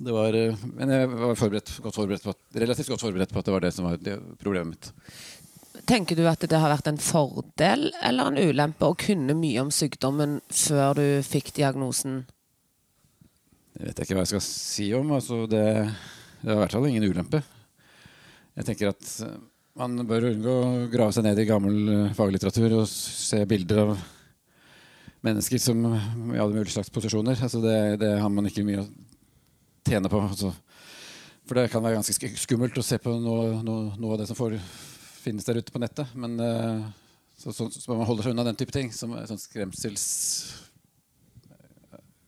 det 0.00 0.12
var, 0.12 0.34
eh, 0.34 0.56
men 0.76 0.88
jeg 0.88 1.08
var 1.12 1.36
forberedt, 1.36 1.74
godt 1.84 1.94
forberedt 1.94 2.24
på 2.24 2.32
at, 2.32 2.40
relativt 2.62 2.88
godt 2.88 3.04
forberedt 3.04 3.32
på 3.34 3.42
at 3.42 3.48
det 3.48 3.52
var 3.54 3.64
det 3.64 3.72
som 3.76 3.86
var 3.88 4.00
det 4.00 4.16
problemet 4.40 4.72
mitt. 4.72 4.92
Tenker 5.88 6.16
du 6.16 6.24
at 6.28 6.40
det 6.40 6.58
har 6.60 6.72
vært 6.72 6.88
en 6.88 7.00
fordel 7.00 7.90
eller 8.04 8.30
en 8.30 8.40
ulempe 8.40 8.88
å 8.88 8.96
kunne 8.98 9.36
mye 9.36 9.60
om 9.60 9.72
sykdommen 9.74 10.38
før 10.48 10.96
du 10.96 11.04
fikk 11.26 11.52
diagnosen? 11.56 12.22
Det 13.74 13.90
vet 13.90 14.00
jeg 14.00 14.08
ikke 14.08 14.18
hva 14.18 14.24
jeg 14.24 14.32
skal 14.32 14.44
si 14.46 14.88
om. 14.96 15.12
Altså 15.16 15.44
det, 15.50 15.64
det 16.40 16.50
er 16.50 16.56
i 16.56 16.60
hvert 16.62 16.76
fall 16.76 16.88
ingen 16.88 17.08
ulempe. 17.10 17.42
Jeg 18.56 18.68
tenker 18.70 18.94
at 18.94 19.12
eh, 19.26 19.36
man 19.80 20.06
bør 20.08 20.28
unngå 20.30 20.54
å 20.54 20.72
grave 20.92 21.14
seg 21.16 21.24
ned 21.24 21.38
i 21.40 21.46
gammel 21.48 21.76
eh, 21.92 22.16
faglitteratur 22.16 22.80
og 22.82 22.88
se 22.90 23.40
bilder 23.48 23.84
av 23.86 23.94
mennesker 25.24 25.60
som 25.60 25.82
i 25.88 26.40
alle 26.40 26.52
mulige 26.54 26.74
slags 26.74 26.92
posisjoner. 26.92 27.40
Altså 27.40 27.62
det, 27.64 27.76
det 28.02 28.14
har 28.20 28.32
man 28.32 28.48
ikke 28.48 28.64
mye 28.66 28.84
å 28.84 28.88
tjene 29.88 30.12
på. 30.12 30.20
Altså. 30.20 30.52
For 31.48 31.58
det 31.58 31.70
kan 31.72 31.84
være 31.84 31.98
ganske 31.98 32.32
skummelt 32.40 32.76
å 32.80 32.84
se 32.84 33.00
på 33.00 33.14
noe, 33.20 33.60
noe, 33.64 33.92
noe 34.00 34.16
av 34.16 34.22
det 34.22 34.28
som 34.30 34.38
får, 34.38 34.56
finnes 35.24 35.48
der 35.48 35.60
ute 35.60 35.72
på 35.72 35.82
nettet. 35.82 36.12
Men 36.12 36.36
eh, 36.44 36.84
så, 37.40 37.52
så, 37.56 37.70
så 37.72 37.96
man 37.96 38.08
holder 38.08 38.28
seg 38.28 38.36
unna 38.36 38.46
den 38.50 38.60
type 38.60 38.76
ting. 38.76 38.92
Som 38.92 39.16
sånn 39.28 39.40
skremsels 39.40 40.06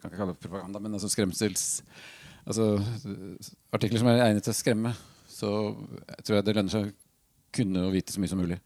kan 0.02 0.10
ikke 0.10 0.18
kalle 0.18 0.34
det 0.34 0.42
propaganda, 0.42 0.80
men 0.82 0.96
altså 0.96 1.06
skremsels 1.12 1.66
altså, 2.42 2.72
Artikler 3.70 4.00
som 4.02 4.08
er 4.10 4.24
egnet 4.24 4.42
til 4.42 4.50
å 4.50 4.58
skremme. 4.58 4.90
Så 5.30 5.50
jeg 6.08 6.24
tror 6.26 6.38
jeg 6.38 6.46
det 6.48 6.54
lønner 6.56 6.74
seg 6.74 6.90
kunne 7.54 7.86
og 7.86 7.96
vite 7.96 8.14
så 8.14 8.22
mye 8.22 8.32
som 8.32 8.42
mulig. 8.42 8.58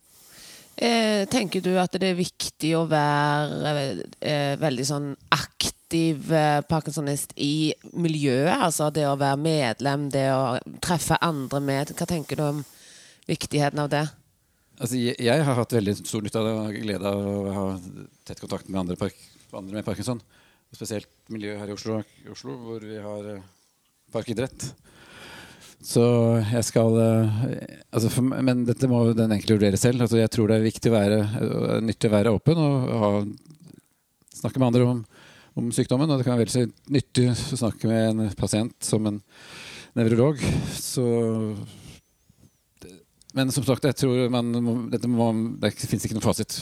Eh, 0.77 1.25
tenker 1.33 1.63
du 1.65 1.71
at 1.81 1.95
det 1.97 2.11
er 2.11 2.19
viktig 2.19 2.75
å 2.77 2.83
være 2.91 3.81
eh, 4.21 4.59
veldig 4.61 4.85
sånn 4.85 5.07
aktiv 5.33 6.29
eh, 6.29 6.61
parkinsonist 6.69 7.33
i 7.41 7.73
miljøet? 7.97 8.53
Altså 8.59 8.91
det 8.93 9.07
å 9.09 9.17
være 9.17 9.41
medlem, 9.41 10.11
det 10.13 10.29
å 10.35 10.59
treffe 10.85 11.17
andre 11.25 11.63
med 11.65 11.95
Hva 11.97 12.09
tenker 12.11 12.37
du 12.37 12.45
om 12.45 12.63
viktigheten 13.27 13.81
av 13.81 13.89
det? 13.95 14.05
Altså, 14.77 14.99
jeg, 15.01 15.17
jeg 15.25 15.45
har 15.49 15.57
hatt 15.57 15.73
veldig 15.73 15.95
stor 16.03 16.25
nytte 16.25 16.43
av 16.43 16.47
det 16.51 16.57
og 16.61 16.81
glede 16.85 17.09
av 17.09 17.25
å 17.25 17.55
ha 17.57 17.67
tett 18.29 18.43
kontakt 18.43 18.69
med 18.69 18.83
andre, 18.83 18.99
park, 19.01 19.17
andre 19.57 19.79
med 19.79 19.87
parkinson. 19.87 20.21
Spesielt 20.77 21.09
miljøet 21.33 21.63
her 21.63 21.73
i 21.73 21.77
Oslo, 21.77 22.03
Oslo 22.35 22.59
hvor 22.61 22.85
vi 22.85 23.01
har 23.01 23.31
eh, 23.33 23.47
parkidrett. 24.13 24.69
Så 25.85 26.03
jeg 26.41 26.65
skal 26.67 26.97
eh, 26.99 27.43
altså 27.95 28.11
for, 28.11 28.27
Men 28.27 28.65
dette 28.67 28.89
må 28.91 29.03
den 29.15 29.35
enkelte 29.35 29.59
vurdere 29.59 29.81
selv. 29.81 30.03
Altså 30.05 30.21
jeg 30.21 30.33
tror 30.33 30.51
det 30.51 30.59
er 30.59 30.67
viktig 30.67 30.91
å 30.91 30.97
være, 30.97 31.21
eh, 31.41 31.77
nyttig 31.85 32.11
å 32.11 32.15
være 32.17 32.35
åpen 32.35 32.61
og 32.63 32.91
ha, 33.03 33.11
snakke 34.41 34.61
med 34.63 34.69
andre 34.71 34.89
om, 34.89 35.03
om 35.61 35.73
sykdommen. 35.75 36.11
Og 36.11 36.21
det 36.21 36.27
kan 36.27 36.37
være 36.37 36.49
veldig 36.49 36.93
nyttig 36.97 37.29
å 37.33 37.61
snakke 37.65 37.91
med 37.91 38.13
en 38.13 38.37
pasient 38.39 38.77
som 38.85 39.07
en 39.11 39.21
nevrolog. 39.97 40.41
Så 40.77 41.07
men 43.37 43.53
som 43.53 43.65
sagt, 43.69 43.85
jeg 43.85 43.99
tror 44.01 44.31
man 44.33 44.49
må, 44.65 44.75
dette 44.89 45.09
må, 45.13 45.29
det 45.61 45.75
fins 45.77 46.07
ikke 46.07 46.17
noen 46.17 46.25
fasit. 46.25 46.57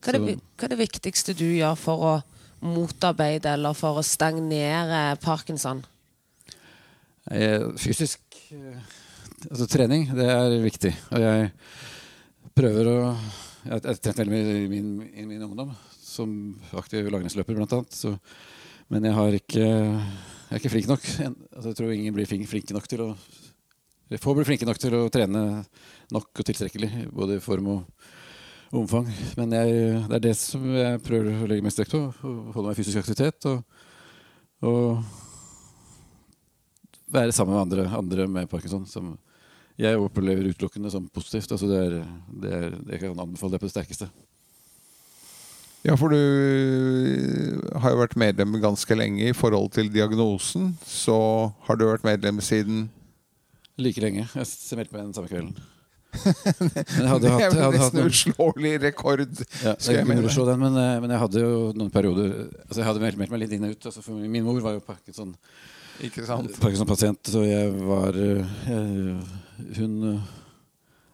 Hva 0.00 0.14
er, 0.14 0.16
det, 0.16 0.36
hva 0.56 0.64
er 0.64 0.72
det 0.72 0.80
viktigste 0.80 1.34
du 1.36 1.44
gjør 1.44 1.76
for 1.76 2.04
å 2.08 2.12
motarbeide 2.64 3.52
eller 3.52 3.76
for 3.76 4.00
å 4.00 4.04
stagnere 4.04 5.18
parkinson? 5.20 5.82
Eh, 7.28 7.68
Fysisk 7.76 8.22
altså 8.50 9.66
trening, 9.70 10.08
det 10.16 10.26
er 10.26 10.56
viktig. 10.62 10.90
Og 11.14 11.24
jeg 11.24 11.50
prøver 12.56 12.90
å 12.90 12.98
Jeg 13.60 13.76
har 13.76 13.98
trent 14.00 14.16
veldig 14.16 14.32
mye 14.32 14.52
i 14.62 14.68
min, 14.72 14.92
i 15.12 15.26
min 15.28 15.42
ungdom, 15.44 15.74
som 16.00 16.30
aktiv 16.80 17.10
langrennsløper 17.12 17.58
bl.a. 17.58 18.12
Men 18.88 19.04
jeg 19.04 19.14
har 19.18 19.36
ikke 19.36 19.66
Jeg 19.66 20.56
er 20.56 20.62
ikke 20.62 20.72
flink 20.72 20.88
nok. 20.88 21.04
Altså, 21.54 21.68
jeg 21.68 21.76
tror 21.78 21.92
ingen 21.92 22.16
blir 22.16 22.26
flinke 22.26 22.74
nok 22.74 22.88
til 22.88 23.04
å 23.04 23.10
Få 24.18 24.32
blir 24.34 24.48
flinke 24.48 24.66
nok 24.66 24.78
til 24.82 24.94
å 24.98 25.04
trene 25.12 25.62
nok 26.10 26.40
og 26.42 26.46
tilstrekkelig, 26.48 27.04
både 27.14 27.36
i 27.38 27.42
form 27.44 27.68
og 27.76 28.08
omfang. 28.74 29.06
Men 29.38 29.54
jeg, 29.54 30.00
det 30.10 30.16
er 30.16 30.24
det 30.24 30.32
som 30.34 30.64
jeg 30.74 30.98
prøver 31.06 31.44
å 31.44 31.46
legge 31.46 31.62
mest 31.62 31.78
vekt 31.78 31.94
på. 31.94 32.00
Å 32.10 32.32
holde 32.56 32.64
meg 32.64 32.74
i 32.74 32.80
fysisk 32.80 33.04
aktivitet. 33.04 33.46
og, 33.46 33.62
og 34.66 35.29
være 37.12 37.34
sammen 37.36 37.56
med 37.56 37.62
andre, 37.64 37.86
andre 37.98 38.26
med 38.30 38.50
parkinson. 38.50 38.86
Som 38.86 39.14
jeg 39.80 40.00
opplever 40.00 40.50
utelukkende 40.50 40.90
som 40.92 41.08
positivt. 41.08 41.52
Altså 41.52 41.70
det 41.70 41.80
er, 41.86 41.96
det 42.42 42.52
er, 42.52 42.76
jeg 42.92 43.02
kan 43.04 43.24
anbefale 43.24 43.54
det 43.56 43.62
på 43.62 43.68
det 43.70 43.74
sterkeste. 43.74 44.10
Ja, 45.80 45.94
for 45.96 46.12
du 46.12 47.60
har 47.80 47.94
jo 47.94 48.00
vært 48.02 48.18
medlem 48.20 48.58
ganske 48.60 48.96
lenge 48.98 49.30
i 49.30 49.36
forhold 49.36 49.70
til 49.72 49.88
diagnosen. 49.92 50.74
Så 50.84 51.16
har 51.64 51.80
du 51.80 51.86
vært 51.88 52.04
medlem 52.04 52.42
siden 52.44 52.88
Like 53.80 54.00
lenge. 54.02 54.26
Jeg 54.36 54.76
meldte 54.76 54.92
meg 54.92 55.06
den 55.06 55.14
samme 55.16 55.30
kvelden. 55.30 55.54
Men 56.60 56.74
jeg 56.74 57.08
hadde 57.08 57.30
Det 57.30 57.30
er 57.30 57.62
jo 57.62 57.70
nesten 57.72 57.96
noen, 57.96 58.10
uslåelig 58.10 58.72
rekord. 58.82 59.22
ja, 59.62 59.72
jeg 59.78 60.04
kunne 60.04 60.32
slå 60.34 60.44
den, 60.48 60.58
men, 60.58 60.74
eh, 60.74 60.96
men 60.98 61.12
jeg 61.14 61.22
hadde 61.22 61.42
jo 61.44 61.52
noen 61.78 61.92
perioder 61.94 62.32
Altså 62.64 62.80
Jeg 62.80 62.88
hadde 62.88 63.02
meldt, 63.04 63.20
meg 63.30 63.40
litt 63.44 63.54
inn 63.54 63.68
og 63.68 63.76
ut. 63.76 63.86
Altså 63.86 64.02
for 64.02 64.18
min 64.18 64.44
mor 64.44 64.58
var 64.64 64.74
jo 64.74 64.82
Parkinson 64.84 65.30
Ikke 66.06 66.24
sant? 66.28 66.52
Parkinson-pasient, 66.60 67.32
så 67.32 67.42
jeg 67.44 67.72
var 67.84 68.16
eh, 68.16 68.52
jeg, 68.66 69.16
Hun 69.76 69.96
eh, 70.14 70.36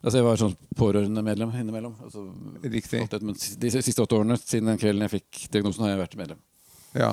Altså 0.06 0.20
jeg 0.20 0.26
var 0.26 0.38
sånn 0.38 0.52
pårørendemedlem 0.78 1.54
innimellom. 1.58 1.96
Altså, 2.06 2.20
Riktig. 2.62 3.00
de 3.58 3.70
siste 3.74 4.04
åtte 4.04 4.14
årene 4.14 4.36
siden 4.38 4.70
den 4.70 4.78
kvelden 4.78 5.02
jeg 5.02 5.16
fikk 5.16 5.40
diagnosen, 5.50 5.82
har 5.82 5.96
jeg 5.96 6.02
vært 6.04 6.14
medlem. 6.20 6.42
Ja. 6.94 7.08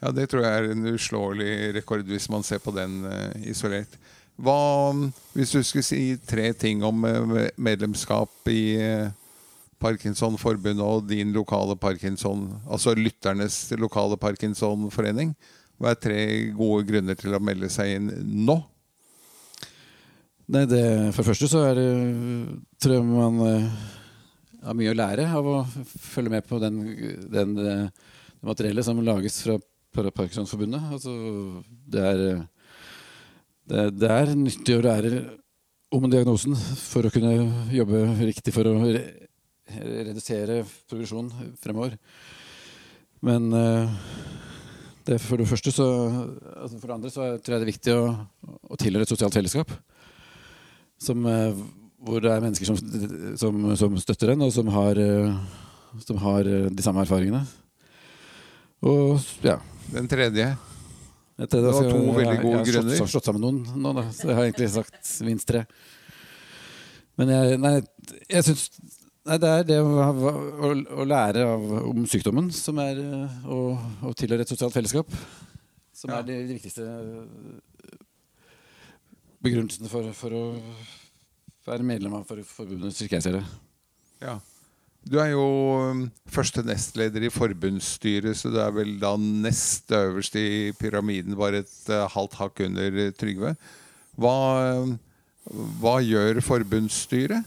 ja, 0.00 0.12
det 0.16 0.30
tror 0.30 0.46
jeg 0.46 0.62
er 0.62 0.70
en 0.72 0.88
uslåelig 0.94 1.50
rekord 1.76 2.08
hvis 2.08 2.30
man 2.32 2.46
ser 2.46 2.62
på 2.64 2.72
den 2.72 3.02
uh, 3.04 3.36
isolert. 3.44 3.98
Hva, 4.40 4.56
hvis 5.36 5.52
du 5.52 5.60
skulle 5.60 5.84
si 5.84 6.16
tre 6.24 6.46
ting 6.56 6.80
om 6.86 7.04
eh, 7.04 7.50
medlemskap 7.60 8.48
i 8.48 8.62
eh, 8.80 9.10
Parkinsonforbundet 9.80 10.80
og 10.80 11.04
din 11.10 11.34
lokale 11.36 11.76
Parkinson, 11.76 12.46
altså 12.64 12.94
lytternes 12.96 13.66
lokale 13.76 14.16
Parkinsonforening, 14.20 15.34
hva 15.80 15.94
er 15.94 16.00
tre 16.00 16.20
gode 16.56 16.84
grunner 16.90 17.16
til 17.16 17.32
å 17.34 17.40
melde 17.42 17.70
seg 17.72 17.94
inn 17.96 18.10
nå? 18.44 18.58
Nei, 20.50 20.64
det, 20.66 20.82
For 21.14 21.22
det 21.22 21.28
første 21.30 21.48
så 21.48 21.62
er 21.68 21.78
det 21.78 21.88
tror 22.82 22.96
jeg 22.96 23.06
man 23.06 23.40
eh, 23.46 23.66
har 24.66 24.76
mye 24.76 24.92
å 24.92 24.98
lære 24.98 25.26
av 25.38 25.46
å 25.46 25.58
følge 25.88 26.32
med 26.34 26.46
på 26.48 26.58
den, 26.62 26.80
den, 27.32 27.54
det 27.56 27.76
materiellet 28.44 28.86
som 28.86 29.00
lages 29.04 29.40
fra 29.44 29.56
Par- 29.94 30.10
Parkinsonforbundet. 30.14 30.90
Altså, 30.94 31.14
det, 31.90 32.02
er, 32.02 32.42
det, 33.70 33.86
det 33.98 34.10
er 34.14 34.34
nyttig 34.38 34.76
å 34.76 34.84
lære 34.84 35.22
om 35.94 36.04
diagnosen 36.10 36.54
for 36.54 37.06
å 37.08 37.14
kunne 37.14 37.32
jobbe 37.74 38.04
riktig 38.20 38.54
for 38.54 38.68
å 38.70 38.76
re, 38.84 39.00
redusere 40.04 40.60
progresjon 40.90 41.30
fremover. 41.62 41.96
Men 43.26 43.48
eh, 43.54 43.98
det, 45.10 45.18
for 45.22 45.40
det 45.40 45.48
første 45.50 45.72
så 45.74 45.86
altså 46.54 46.78
For 46.78 46.86
det 46.86 46.96
andre 46.96 47.10
så 47.12 47.26
tror 47.38 47.56
jeg 47.56 47.60
det 47.60 47.66
er 47.66 47.72
viktig 47.72 47.94
å, 47.96 48.04
å 48.70 48.78
tilhøre 48.80 49.06
et 49.06 49.12
sosialt 49.12 49.36
fellesskap 49.36 49.72
som, 51.00 51.24
eh, 51.26 51.60
hvor 52.04 52.20
det 52.20 52.32
er 52.32 52.42
mennesker 52.44 52.68
som, 52.68 52.78
som, 53.40 53.60
som 53.80 53.94
støtter 54.00 54.34
en, 54.34 54.44
og 54.44 54.52
som 54.52 54.68
har, 54.74 55.00
eh, 55.00 55.38
som 56.04 56.18
har 56.20 56.48
eh, 56.48 56.66
de 56.68 56.84
samme 56.84 57.00
erfaringene. 57.06 57.40
Og 58.84 59.20
ja. 59.44 59.58
Den 59.90 60.08
tredje? 60.08 60.50
Det 61.40 61.62
var 61.64 61.72
skal- 61.72 61.90
to 61.90 62.12
veldig 62.18 62.36
gode 62.42 62.64
grunner. 62.68 62.92
jeg 62.92 63.00
har 63.00 63.06
slått-. 63.06 63.14
Slått 63.14 63.30
sammen 63.30 63.42
noen 63.46 63.80
nå, 63.80 63.94
da. 63.96 64.04
Så 64.12 64.28
jeg 64.28 64.36
har 64.36 64.44
egentlig 64.44 64.68
sagt 64.74 65.14
minst 65.24 65.48
tre. 65.48 65.64
Men 67.16 67.32
jeg, 67.32 67.60
nei, 67.60 67.74
jeg 68.28 68.44
syns 68.44 68.68
Nei, 69.30 69.36
det 69.38 69.50
er 69.54 69.66
det 69.68 69.76
å, 69.78 69.90
å, 70.02 70.68
å 70.74 71.04
lære 71.06 71.44
av, 71.46 71.66
om 71.86 72.06
sykdommen 72.10 72.48
som 72.50 72.80
er 72.82 72.98
eh, 72.98 73.34
å, 73.46 73.58
å 74.02 74.14
tilhøre 74.18 74.42
et 74.42 74.50
sosialt 74.50 74.74
fellesskap. 74.74 75.12
Som 75.94 76.10
Ja. 76.10 76.18
er 76.18 76.26
de, 76.26 76.38
viktigste 76.48 76.86
begrunnelsene 79.44 79.90
for, 79.92 80.08
for 80.16 80.34
å 80.34 80.44
være 81.68 81.86
medlem 81.86 82.16
av 82.18 82.24
for, 82.26 82.42
forbundet, 82.42 82.96
slik 82.96 83.14
jeg 83.14 83.22
ser 83.24 83.38
det. 83.38 83.44
Ja. 84.24 84.34
Du 85.06 85.16
er 85.22 85.30
jo 85.32 85.44
um, 85.78 86.02
første 86.28 86.64
nestleder 86.66 87.24
i 87.24 87.30
forbundsstyret, 87.32 88.36
så 88.36 88.50
du 88.52 88.58
er 88.60 88.74
vel 88.74 88.96
da 89.00 89.14
nest 89.20 89.94
øverst 89.96 90.34
i 90.36 90.74
pyramiden, 90.80 91.38
bare 91.38 91.62
et 91.62 91.78
eh, 91.88 92.04
halvt 92.16 92.36
hakk 92.40 92.66
under 92.66 92.98
eh, 93.06 93.14
Trygve. 93.16 93.54
Hva, 94.20 94.34
um, 94.82 94.98
hva 95.80 95.96
gjør 96.04 96.42
forbundsstyret? 96.44 97.46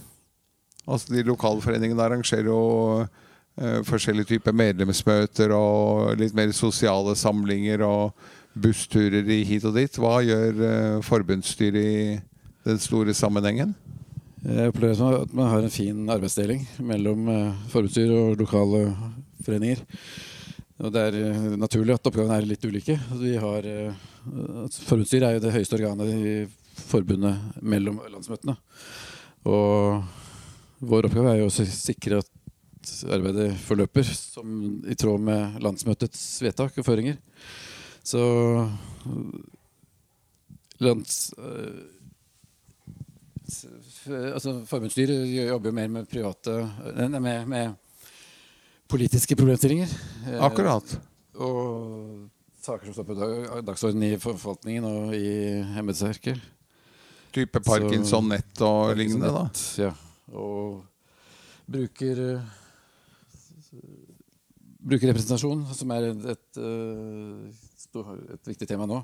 Altså 0.84 1.14
De 1.14 1.24
Lokalforeningene 1.24 2.04
arrangerer 2.04 2.50
jo 2.50 2.62
eh, 3.04 3.80
forskjellige 3.88 4.34
typer 4.34 4.56
medlemsmøter 4.56 5.54
og 5.56 6.18
litt 6.20 6.36
mer 6.36 6.52
sosiale 6.56 7.16
samlinger 7.16 7.86
og 7.88 8.12
bussturer 8.54 9.28
i 9.32 9.42
hit 9.48 9.66
og 9.66 9.78
dit. 9.78 10.00
Hva 10.00 10.18
gjør 10.26 10.64
eh, 10.68 10.98
forbundsstyret 11.06 11.80
i 11.80 12.20
den 12.68 12.82
store 12.84 13.16
sammenhengen? 13.16 13.74
Jeg 14.44 14.74
opplever 14.74 15.22
at 15.22 15.32
man 15.32 15.48
har 15.48 15.64
en 15.64 15.72
fin 15.72 16.04
arbeidsdeling 16.12 16.66
mellom 16.84 17.30
eh, 17.32 17.62
forbundsstyr 17.72 18.12
og 18.12 18.42
lokale 18.44 18.90
foreninger. 19.46 19.86
Og 20.84 20.92
det 20.92 21.00
er 21.00 21.56
naturlig 21.56 21.94
at 21.96 22.10
oppgavene 22.10 22.42
er 22.42 22.50
litt 22.50 22.66
ulike. 22.66 22.98
Altså, 22.98 23.24
Vi 23.24 24.82
forbundsstyret 24.84 25.28
er 25.30 25.38
jo 25.38 25.44
det 25.46 25.54
høyeste 25.54 25.78
organet 25.78 26.12
i 26.12 26.34
forbundet 26.90 27.62
mellom 27.62 28.02
landsmøtene. 28.10 28.58
Og 29.48 30.04
vår 30.90 31.08
oppgave 31.10 31.34
er 31.34 31.42
jo 31.44 31.50
å 31.50 31.54
sikre 31.68 32.20
at 32.24 32.30
arbeidet 33.16 33.54
forløper 33.64 34.04
som 34.12 34.82
i 34.92 34.96
tråd 35.00 35.22
med 35.24 35.62
landsmøtets 35.64 36.24
vedtak 36.44 36.76
og 36.82 36.88
føringer. 36.88 37.16
Så 38.04 38.20
lands... 40.84 41.34
eh, 41.38 41.80
s- 43.48 43.66
f- 44.06 44.34
altså 44.34 44.58
Forbundsstyret 44.68 45.24
jobber 45.48 45.72
jo 45.72 45.78
mer 45.78 45.88
med 45.94 46.10
private 46.12 46.58
nei, 46.98 47.20
med, 47.24 47.48
med 47.48 47.76
politiske 48.92 49.36
problemstillinger. 49.40 49.92
Eh, 50.28 50.40
Akkurat. 50.44 50.98
Og 51.40 52.28
saker 52.64 52.90
som 52.90 52.98
står 53.00 53.08
på 53.10 53.16
dag- 53.20 53.64
dagsordenen 53.68 54.12
i 54.14 54.20
forvaltningen 54.22 54.86
og 54.88 55.16
i 55.18 55.32
embetsverket. 55.80 56.40
Type 57.34 57.64
Parkinson-nett 57.66 58.60
og 58.62 58.92
lignende, 59.00 59.32
da. 59.34 59.48
Ja. 59.82 59.94
Og 60.34 60.84
bruker 61.70 62.20
Brukerrepresentasjon, 64.84 65.62
som 65.72 65.92
er 65.96 66.10
et, 66.10 66.26
et, 66.34 66.58
eh, 66.60 68.08
et 68.36 68.50
viktig 68.52 68.68
tema 68.68 68.88
nå. 68.90 69.00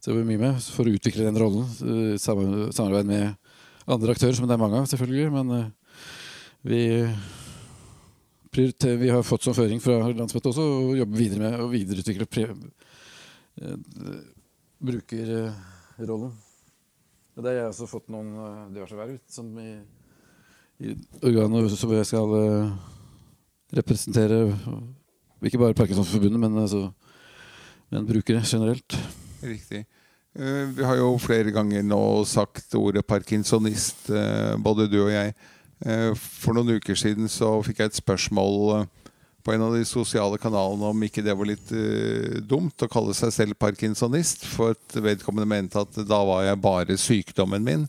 Så 0.00 0.08
jobber 0.08 0.22
vi 0.24 0.30
mye 0.30 0.44
med 0.46 0.62
for 0.72 0.88
å 0.88 0.94
utvikle 0.94 1.26
den 1.26 1.36
rollen. 1.36 1.66
eh, 1.84 2.16
Samarbeid 2.16 3.06
med 3.06 3.36
andre 3.86 4.14
aktører, 4.16 4.34
som 4.34 4.48
det 4.48 4.56
er 4.56 4.62
mange 4.62 4.80
av, 4.80 4.88
selvfølgelig. 4.88 5.28
Men 5.34 5.52
eh, 5.58 5.68
vi 6.64 6.82
vi 8.58 9.10
har 9.12 9.22
fått 9.22 9.44
som 9.44 9.54
føring 9.54 9.78
fra 9.78 10.00
landsmøtet 10.08 10.48
også 10.50 10.64
å 10.64 10.96
jobbe 10.96 11.14
videre 11.14 11.38
med 11.38 11.60
å 11.60 11.68
videreutvikle 11.70 12.26
pre, 12.26 12.48
brukerrollen. 14.82 16.32
Og 17.36 17.44
der 17.44 17.52
har 17.52 17.60
jeg 17.60 17.68
også 17.68 17.86
fått 17.92 18.08
noen 18.10 18.72
diverse 18.74 18.98
verv 18.98 19.20
som 19.30 19.52
i, 19.62 19.76
i 20.78 20.94
organet 21.26 21.74
som 21.74 21.92
jeg 21.92 22.06
skal 22.06 22.34
eh, 22.38 22.72
representere 23.78 24.42
ikke 25.42 25.60
bare 25.60 25.76
Parkinsonforbundet, 25.78 26.40
men, 26.40 26.58
altså, 26.58 26.88
men 27.94 28.06
brukere 28.06 28.42
generelt. 28.46 28.98
Riktig. 29.42 29.84
Eh, 30.38 30.64
Vi 30.76 30.86
har 30.86 30.98
jo 30.98 31.12
flere 31.22 31.52
ganger 31.54 31.82
nå 31.86 32.00
sagt 32.26 32.74
ordet 32.78 33.06
parkinsonist, 33.06 34.10
eh, 34.10 34.54
både 34.58 34.88
du 34.90 35.00
og 35.04 35.12
jeg. 35.14 35.34
For 36.18 36.56
noen 36.56 36.80
uker 36.80 36.96
siden 36.98 37.28
så 37.30 37.52
fikk 37.62 37.78
jeg 37.78 37.92
et 37.92 37.98
spørsmål 38.00 38.88
på 39.46 39.52
en 39.54 39.62
av 39.62 39.76
de 39.76 39.84
sosiale 39.86 40.34
kanalene 40.42 40.88
om 40.90 41.04
ikke 41.06 41.22
det 41.22 41.36
var 41.38 41.46
litt 41.46 41.70
dumt 42.50 42.82
å 42.82 42.88
kalle 42.90 43.14
seg 43.14 43.30
selv 43.30 43.54
parkinsonist, 43.62 44.42
for 44.42 44.74
at 44.74 44.96
vedkommende 44.98 45.46
mente 45.46 45.78
at 45.78 46.00
da 46.02 46.18
var 46.26 46.48
jeg 46.48 46.60
bare 46.64 46.98
sykdommen 46.98 47.62
min, 47.62 47.86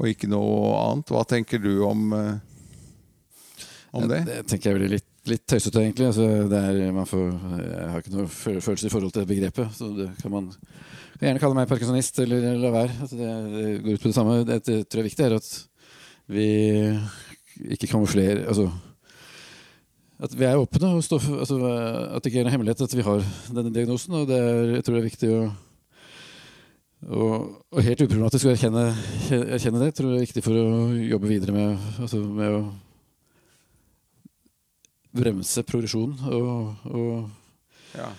og 0.00 0.08
ikke 0.08 0.30
noe 0.32 0.72
annet. 0.80 1.12
Hva 1.12 1.26
tenker 1.28 1.60
du 1.60 1.72
om, 1.84 2.06
eh, 2.16 3.66
om 3.92 4.08
det? 4.08 4.22
Det 4.28 4.40
tenker 4.48 4.70
jeg 4.70 4.78
blir 4.78 4.94
litt, 4.96 5.08
litt 5.28 5.44
tøysete, 5.44 5.82
egentlig. 5.84 6.08
Altså, 6.08 6.26
er, 6.48 6.80
man 6.96 7.08
får, 7.08 7.26
jeg 7.60 7.90
har 7.92 8.00
ikke 8.00 8.16
noe 8.16 8.30
følelse 8.32 8.88
i 8.88 8.94
forhold 8.94 9.12
til 9.12 9.26
det 9.26 9.30
begrepet. 9.34 9.76
Så 9.76 9.92
det 9.98 10.08
kan 10.22 10.32
man 10.32 10.48
kan 11.20 11.28
gjerne 11.28 11.40
kalle 11.42 11.56
meg 11.58 11.68
parkinsonist 11.68 12.22
eller 12.24 12.54
la 12.56 12.70
være. 12.72 12.94
Altså, 13.04 13.16
det, 13.20 13.32
det 13.52 13.64
går 13.84 13.98
ut 13.98 14.04
på 14.06 14.08
det 14.08 14.16
samme. 14.16 14.36
Det, 14.48 14.60
det 14.64 14.76
tror 14.88 15.02
jeg 15.02 15.04
er 15.04 15.10
viktig 15.10 15.26
er 15.26 15.34
at 15.36 15.50
vi 16.30 16.46
ikke 17.74 17.90
kamuflerer 17.90 18.46
altså, 18.46 18.70
At 20.22 20.32
vi 20.38 20.46
er 20.46 20.60
åpne 20.60 20.92
og 20.94 21.02
står 21.04 21.26
altså, 21.42 21.58
At 22.14 22.22
det 22.22 22.30
ikke 22.30 22.40
er 22.40 22.46
noen 22.46 22.54
hemmelighet 22.54 22.84
at 22.86 22.94
vi 22.96 23.04
har 23.04 23.24
denne 23.50 23.72
diagnosen. 23.74 24.16
Og 24.16 24.30
det 24.30 24.38
er, 24.38 24.76
jeg 24.78 24.86
tror 24.86 24.96
det 24.96 25.02
er 25.02 25.10
viktig 25.10 25.32
å 25.34 25.42
og, 27.10 27.64
og 27.74 27.82
helt 27.82 28.02
uproblematisk 28.04 28.46
å 28.46 28.52
erkjenne, 28.54 28.84
erkjenne 29.56 29.80
det. 29.82 29.90
Jeg 29.90 29.96
tror 29.98 30.12
det 30.12 30.18
er 30.20 30.26
viktig 30.28 30.42
for 30.46 30.54
å 30.60 30.66
jobbe 31.02 31.30
videre 31.30 31.54
med, 31.56 31.88
altså, 32.04 32.20
med 32.22 32.54
å 32.54 32.60
bremse 35.18 35.64
progresjonen 35.66 36.16
og, 36.30 36.90
og, 36.94 37.30
Ja. 37.98 38.12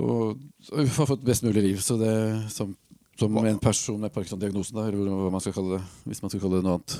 og, 0.00 0.40
og 0.72 0.94
ha 0.96 1.06
fått 1.10 1.24
best 1.26 1.44
mulig 1.44 1.66
liv. 1.66 1.80
Så 1.84 1.98
det 2.00 2.14
som, 2.54 2.72
som 3.20 3.36
en 3.42 3.60
person 3.60 4.00
med 4.00 4.12
Parkinson-diagnosen, 4.14 4.80
eller 4.80 5.12
hva 5.26 5.32
man 5.34 5.44
skal 5.44 5.56
kalle 5.58 5.76
det, 5.76 5.82
hvis 6.08 6.22
man 6.24 6.32
skal 6.32 6.40
kalle 6.46 6.62
det 6.62 6.66
noe 6.68 6.78
annet. 6.80 6.96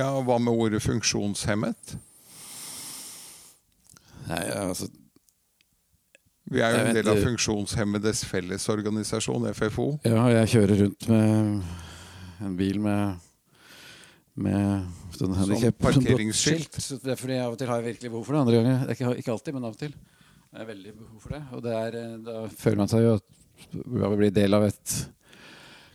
ja, 0.00 0.08
hva 0.24 0.38
med 0.40 0.56
ordet 0.56 0.80
funksjonshemmet? 0.84 1.96
Nei, 4.26 4.42
altså, 4.64 4.88
Vi 6.46 6.62
er 6.62 6.74
jo 6.74 6.82
en 6.84 6.94
del 6.94 7.10
av. 7.10 7.20
Funksjonshemmedes 7.26 8.24
Fellesorganisasjon, 8.30 9.48
FFO. 9.56 9.86
ja, 10.06 10.26
jeg 10.40 10.52
kjører 10.54 10.82
rundt 10.84 11.08
med 11.10 12.44
en 12.46 12.58
bil 12.58 12.82
med 12.84 13.22
med 14.36 15.16
sånn 15.16 15.34
handicap 15.36 15.78
parkeringsskilt. 15.86 16.76
Så 16.86 16.98
Det 17.00 17.14
er 17.14 17.20
fordi 17.20 17.38
jeg 17.38 17.46
av 17.46 17.56
og 17.56 17.60
til 17.60 17.70
har 17.72 17.80
jeg 17.80 17.94
virkelig 17.94 18.12
behov 18.12 18.26
for 18.28 18.36
det. 18.36 18.44
Andre 18.44 18.60
ganger, 18.60 18.78
er 18.84 18.94
ikke, 18.96 19.12
ikke 19.22 19.32
alltid, 19.32 19.56
men 19.56 19.66
av 19.66 19.76
og 19.76 19.80
til. 19.80 19.96
Jeg 20.46 20.60
har 20.60 20.70
veldig 20.70 20.94
behov 21.00 21.22
for 21.24 21.36
det. 21.36 21.42
Og 21.56 21.62
det 21.64 21.76
er, 21.80 21.98
eh, 22.02 22.16
da 22.26 22.38
føler 22.52 22.82
man 22.82 22.92
seg 22.92 23.04
jo 23.06 23.14
at 23.16 23.26
man 23.72 24.12
blir 24.12 24.26
bli 24.26 24.32
del 24.36 24.58
av 24.58 24.66
et 24.68 24.96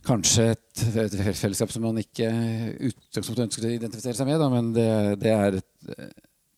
Kanskje 0.02 0.48
et, 0.50 0.80
et 0.98 1.12
fellesskap 1.38 1.70
som 1.70 1.84
man 1.86 2.00
ikke 2.00 2.26
utgangspunktet 2.88 3.44
ønsker 3.44 3.68
å 3.68 3.70
identifisere 3.70 4.18
seg 4.18 4.26
med, 4.26 4.40
da, 4.42 4.48
men 4.50 4.72
det, 4.74 4.86
det 5.22 5.30
er 5.30 5.58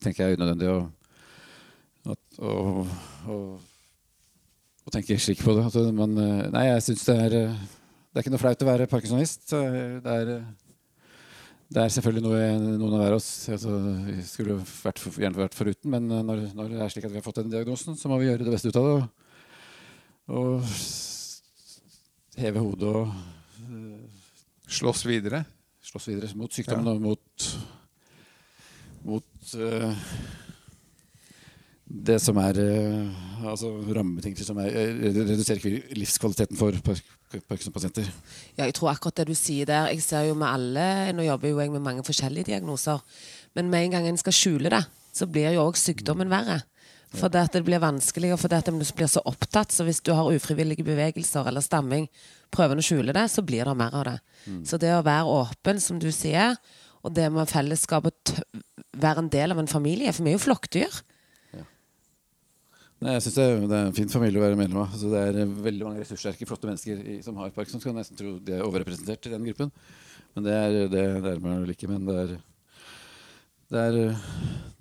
tenker 0.01 0.31
jeg 0.31 0.39
unødvendig 0.39 0.71
å, 0.73 0.79
å, 2.41 2.55
å, 3.29 3.37
å 4.85 4.93
tenke 4.93 5.17
slik 5.21 5.41
på 5.45 5.55
det. 5.57 5.65
At 5.69 5.95
man, 5.97 6.13
eh, 6.21 6.51
nei, 6.53 6.67
jeg 6.71 6.85
syns 6.89 7.07
det 7.09 7.17
er 7.27 7.39
eh, 7.41 7.57
Det 8.15 8.21
er 8.21 8.23
ikke 8.25 8.35
noe 8.35 8.43
flaut 8.45 8.63
å 8.63 8.69
være 8.69 8.91
parkinsonist. 8.91 9.53
Eh, 9.57 9.99
Det 10.05 10.13
er, 10.21 10.27
det 11.75 11.83
er 11.83 11.95
selvfølgelig 11.95 12.25
noe 12.27 12.41
noen 12.79 12.95
av 12.95 13.01
hver 13.01 13.15
av 13.17 13.19
oss 13.19 13.31
altså, 13.51 13.73
vi 14.07 14.19
skulle 14.29 14.59
vært, 14.61 15.01
gjerne 15.17 15.41
vært 15.41 15.57
foruten, 15.57 15.91
men 15.91 16.07
når, 16.29 16.45
når 16.55 16.69
det 16.71 16.83
er 16.85 16.93
slik 16.93 17.09
at 17.09 17.15
vi 17.15 17.19
har 17.19 17.27
fått 17.27 17.41
den 17.41 17.51
diagnosen, 17.51 17.97
så 17.99 18.11
må 18.13 18.21
vi 18.21 18.29
gjøre 18.29 18.45
det 18.47 18.53
beste 18.55 18.71
ut 18.71 18.79
av 18.79 18.85
det. 18.91 18.95
Og, 19.01 19.09
og 20.35 20.51
heve 22.39 22.63
hodet 22.63 22.93
og 22.93 23.15
Slåss 24.75 25.05
videre. 25.07 25.45
slåss 25.85 26.09
videre 26.09 26.31
mot 26.41 26.53
sykdommen 26.53 26.89
og 26.89 27.03
mot, 27.05 27.49
mot 29.05 29.53
eh, 29.61 30.07
det 31.85 32.17
som 32.23 32.39
er 32.41 32.59
eh, 32.63 33.25
altså 33.45 33.69
rammebetingelser 33.93 34.47
som 34.49 34.59
er, 34.63 34.73
eh, 34.73 35.17
reduserer 35.19 35.95
livskvaliteten 35.99 36.57
for 36.57 36.77
Parkinson-pasienter. 37.49 38.09
Ja, 38.57 38.65
jeg 38.65 38.77
tror 38.79 38.95
akkurat 38.95 39.21
det 39.21 39.27
du 39.29 39.35
sier 39.35 39.67
der 39.67 39.91
Jeg 39.91 40.05
ser 40.05 40.29
jo 40.29 40.37
med 40.39 40.47
alle 40.47 41.13
Nå 41.13 41.25
jobber 41.27 41.51
jo 41.51 41.59
jeg 41.59 41.73
med 41.73 41.83
mange 41.83 42.05
forskjellige 42.07 42.53
diagnoser. 42.53 43.03
Men 43.55 43.71
med 43.71 43.85
en 43.85 43.97
gang 43.97 44.07
en 44.09 44.21
skal 44.21 44.33
skjule 44.33 44.71
det, 44.71 44.85
så 45.13 45.27
blir 45.27 45.53
jo 45.55 45.67
òg 45.67 45.77
sykdommen 45.77 46.31
verre. 46.31 46.63
For 47.15 47.31
det, 47.31 47.45
at 47.47 47.55
det 47.55 47.63
blir 47.67 47.83
vanskeligere 47.83 48.39
fordi 48.41 48.59
at 48.59 48.69
en 48.71 48.81
blir 48.81 49.11
så 49.11 49.23
opptatt. 49.29 49.71
Så 49.71 49.85
hvis 49.87 50.01
du 50.03 50.13
har 50.15 50.31
ufrivillige 50.31 50.87
bevegelser 50.87 51.47
eller 51.47 51.63
stamming, 51.63 52.09
prøver 52.51 52.81
å 52.81 52.85
skjule 52.87 53.15
det, 53.15 53.29
så 53.31 53.45
blir 53.47 53.69
det 53.69 53.77
mer 53.79 53.95
av 53.95 54.07
det. 54.09 54.17
Så 54.67 54.81
det 54.83 54.91
å 54.95 55.05
være 55.05 55.31
åpen, 55.31 55.79
som 55.81 56.01
du 56.03 56.11
sier, 56.13 56.57
og 57.05 57.15
det 57.15 57.29
med 57.33 57.51
fellesskapet, 57.51 58.41
være 58.97 59.25
en 59.25 59.29
del 59.29 59.53
av 59.53 59.59
en 59.59 59.69
familie 59.69 60.13
For 60.13 60.25
vi 60.25 60.33
er 60.33 60.39
jo 60.39 60.47
flokkdyr. 60.47 61.03
Nei, 63.05 63.19
jeg 63.19 63.27
synes 63.27 63.35
det, 63.37 63.45
er, 63.45 63.59
det 63.69 63.77
er 63.77 63.89
en 63.91 63.97
fin 63.99 64.09
familie 64.09 64.41
å 64.41 64.43
være 64.47 64.57
medlem 64.57 64.79
av. 64.81 64.93
Altså, 64.95 65.11
det 65.13 65.21
er 65.21 65.39
eh, 65.43 65.51
veldig 65.67 65.85
mange 65.85 66.01
ressurssterke, 66.01 66.47
flotte 66.49 66.71
mennesker 66.71 67.03
i, 67.05 67.19
som 67.25 67.37
har 67.37 67.51
Parkinson. 67.53 67.83
Skal 67.83 67.93
nesten 67.93 68.17
tro 68.17 68.39
de 68.41 68.55
er 68.57 68.65
overrepresentert 68.65 69.29
i 69.29 69.33
den 69.35 69.45
gruppen. 69.45 69.73
Men 70.33 70.47
det 70.47 70.55
er, 70.57 70.77
det, 70.89 71.03
er 71.35 71.43
man 71.45 71.61
vel 71.67 71.75
ikke. 71.75 71.91
Men 71.91 72.07
det 72.09 72.15
er, 72.23 72.33
det 73.75 73.83
er, 73.91 73.99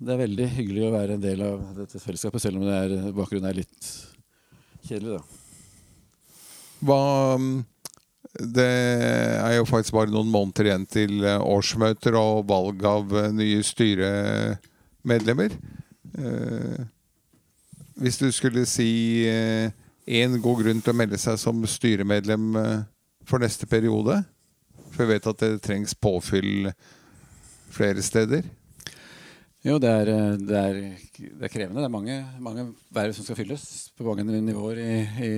det 0.00 0.14
er 0.14 0.22
veldig 0.22 0.46
hyggelig 0.54 0.86
å 0.86 0.94
være 0.94 1.18
en 1.18 1.26
del 1.26 1.44
av 1.44 1.66
dette 1.76 2.00
fellesskapet, 2.00 2.46
selv 2.46 2.62
om 2.62 2.64
det 2.64 2.78
er, 2.78 3.12
bakgrunnen 3.12 3.50
er 3.50 3.60
litt 3.60 3.92
kjedelig. 4.88 5.18
da. 5.18 5.22
Hva 6.84 7.00
Det 8.56 8.70
er 8.70 9.54
jo 9.58 9.68
faktisk 9.68 9.98
bare 9.98 10.12
noen 10.14 10.32
måneder 10.32 10.70
igjen 10.70 10.88
til 10.88 11.20
eh, 11.28 11.44
årsmøter 11.44 12.16
og 12.22 12.48
valg 12.48 12.88
av 12.88 13.12
eh, 13.20 13.30
nye 13.36 13.60
styremedlemmer. 13.68 15.60
Eh, 18.04 18.10
Hvis 18.10 18.18
du 18.20 18.30
skulle 18.32 18.66
si 18.68 19.24
én 20.06 20.34
god 20.42 20.60
grunn 20.60 20.82
til 20.84 20.92
å 20.92 20.96
melde 20.96 21.16
seg 21.18 21.38
som 21.40 21.62
styremedlem 21.64 22.56
eh, 22.60 22.82
for 23.24 23.40
neste 23.40 23.64
periode 23.66 24.18
For 24.92 25.04
jeg 25.04 25.14
vet 25.14 25.26
at 25.30 25.40
det 25.40 25.62
trengs 25.64 25.94
påfyll 25.96 26.68
flere 27.74 28.02
steder. 28.04 28.44
Jo, 29.64 29.78
det 29.80 29.88
er, 29.88 30.10
eh, 30.12 30.36
det 30.36 30.58
er, 30.60 30.76
det 31.40 31.48
er 31.48 31.50
krevende. 31.50 31.80
Det 31.80 31.88
er 31.88 31.94
mange, 31.94 32.18
mange 32.38 32.66
verv 32.94 33.14
som 33.16 33.24
skal 33.24 33.38
fylles 33.40 33.64
på 33.96 34.04
mange 34.04 34.22
nivåer 34.28 34.78
i, 34.84 34.98
i, 35.24 35.32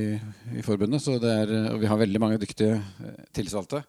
i 0.59 0.64
forbundet. 0.66 1.00
Så 1.00 1.14
det 1.22 1.31
er, 1.31 1.55
og 1.70 1.79
vi 1.81 1.87
har 1.88 1.96
veldig 2.02 2.20
mange 2.20 2.40
dyktige 2.42 2.81
eh, 2.83 3.22
tillitsvalgte. 3.33 3.85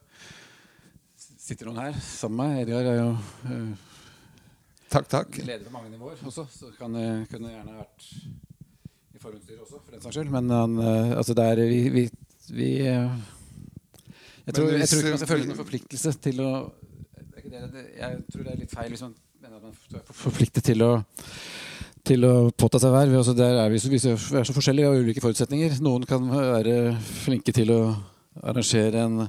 Sitter 1.18 1.66
noen 1.68 1.82
her 1.82 1.98
sammen 2.00 2.38
med 2.38 2.54
meg. 2.54 2.62
Edgar 2.68 2.88
er 2.94 3.00
jo 3.02 3.10
eh, 3.50 3.86
Takk, 4.88 5.10
takk. 5.10 5.42
leder 5.42 5.66
på 5.66 5.74
mange 5.74 5.90
nivåer 5.92 6.22
også, 6.24 6.46
så 6.48 6.70
kan 6.78 6.94
eh, 6.96 7.26
kunne 7.28 7.50
gjerne 7.52 7.74
vært 7.82 8.06
i 9.18 9.22
forhåndsstyret 9.22 9.62
også, 9.64 9.80
for 9.82 9.94
den 9.94 10.04
saks 10.04 10.16
skyld. 10.16 10.32
Men 10.34 10.50
han, 10.54 10.78
eh, 10.78 11.14
altså 11.18 11.36
det 11.38 11.46
er 11.52 11.62
vi, 11.68 11.80
vi, 11.94 12.04
vi 12.54 12.72
eh, 12.86 13.14
jeg, 14.46 14.54
tror, 14.54 14.70
hvis, 14.70 14.80
jeg 14.80 14.90
tror 14.92 15.02
ikke 15.02 15.14
man 15.14 15.22
skal 15.22 15.32
føle 15.34 15.48
noen 15.48 15.62
forpliktelse 15.62 16.18
til 16.24 16.44
å 16.44 16.50
Jeg 17.48 18.18
tror 18.28 18.44
det 18.44 18.52
er 18.52 18.60
litt 18.60 18.74
feil 18.74 18.92
hvis 18.92 19.04
man 19.06 19.14
mener 19.42 19.56
at 19.58 19.64
man 19.64 20.00
er 20.00 20.12
forpliktet 20.22 20.70
til 20.70 20.84
å 20.86 20.92
til 22.08 22.24
å 22.24 22.34
påta 22.56 22.78
seg 22.80 22.92
verv. 22.94 23.18
Altså 23.20 23.34
der 23.36 23.58
er 23.60 23.72
vi, 23.72 23.80
så, 23.82 23.90
vi 23.90 23.98
er 24.40 24.46
så 24.48 24.54
forskjellige 24.56 24.88
og 24.88 24.94
har 24.96 25.02
ulike 25.04 25.20
forutsetninger. 25.20 25.74
Noen 25.84 26.06
kan 26.08 26.24
være 26.32 26.94
flinke 27.04 27.52
til 27.52 27.72
å 27.74 27.80
arrangere 28.38 29.02
en 29.02 29.26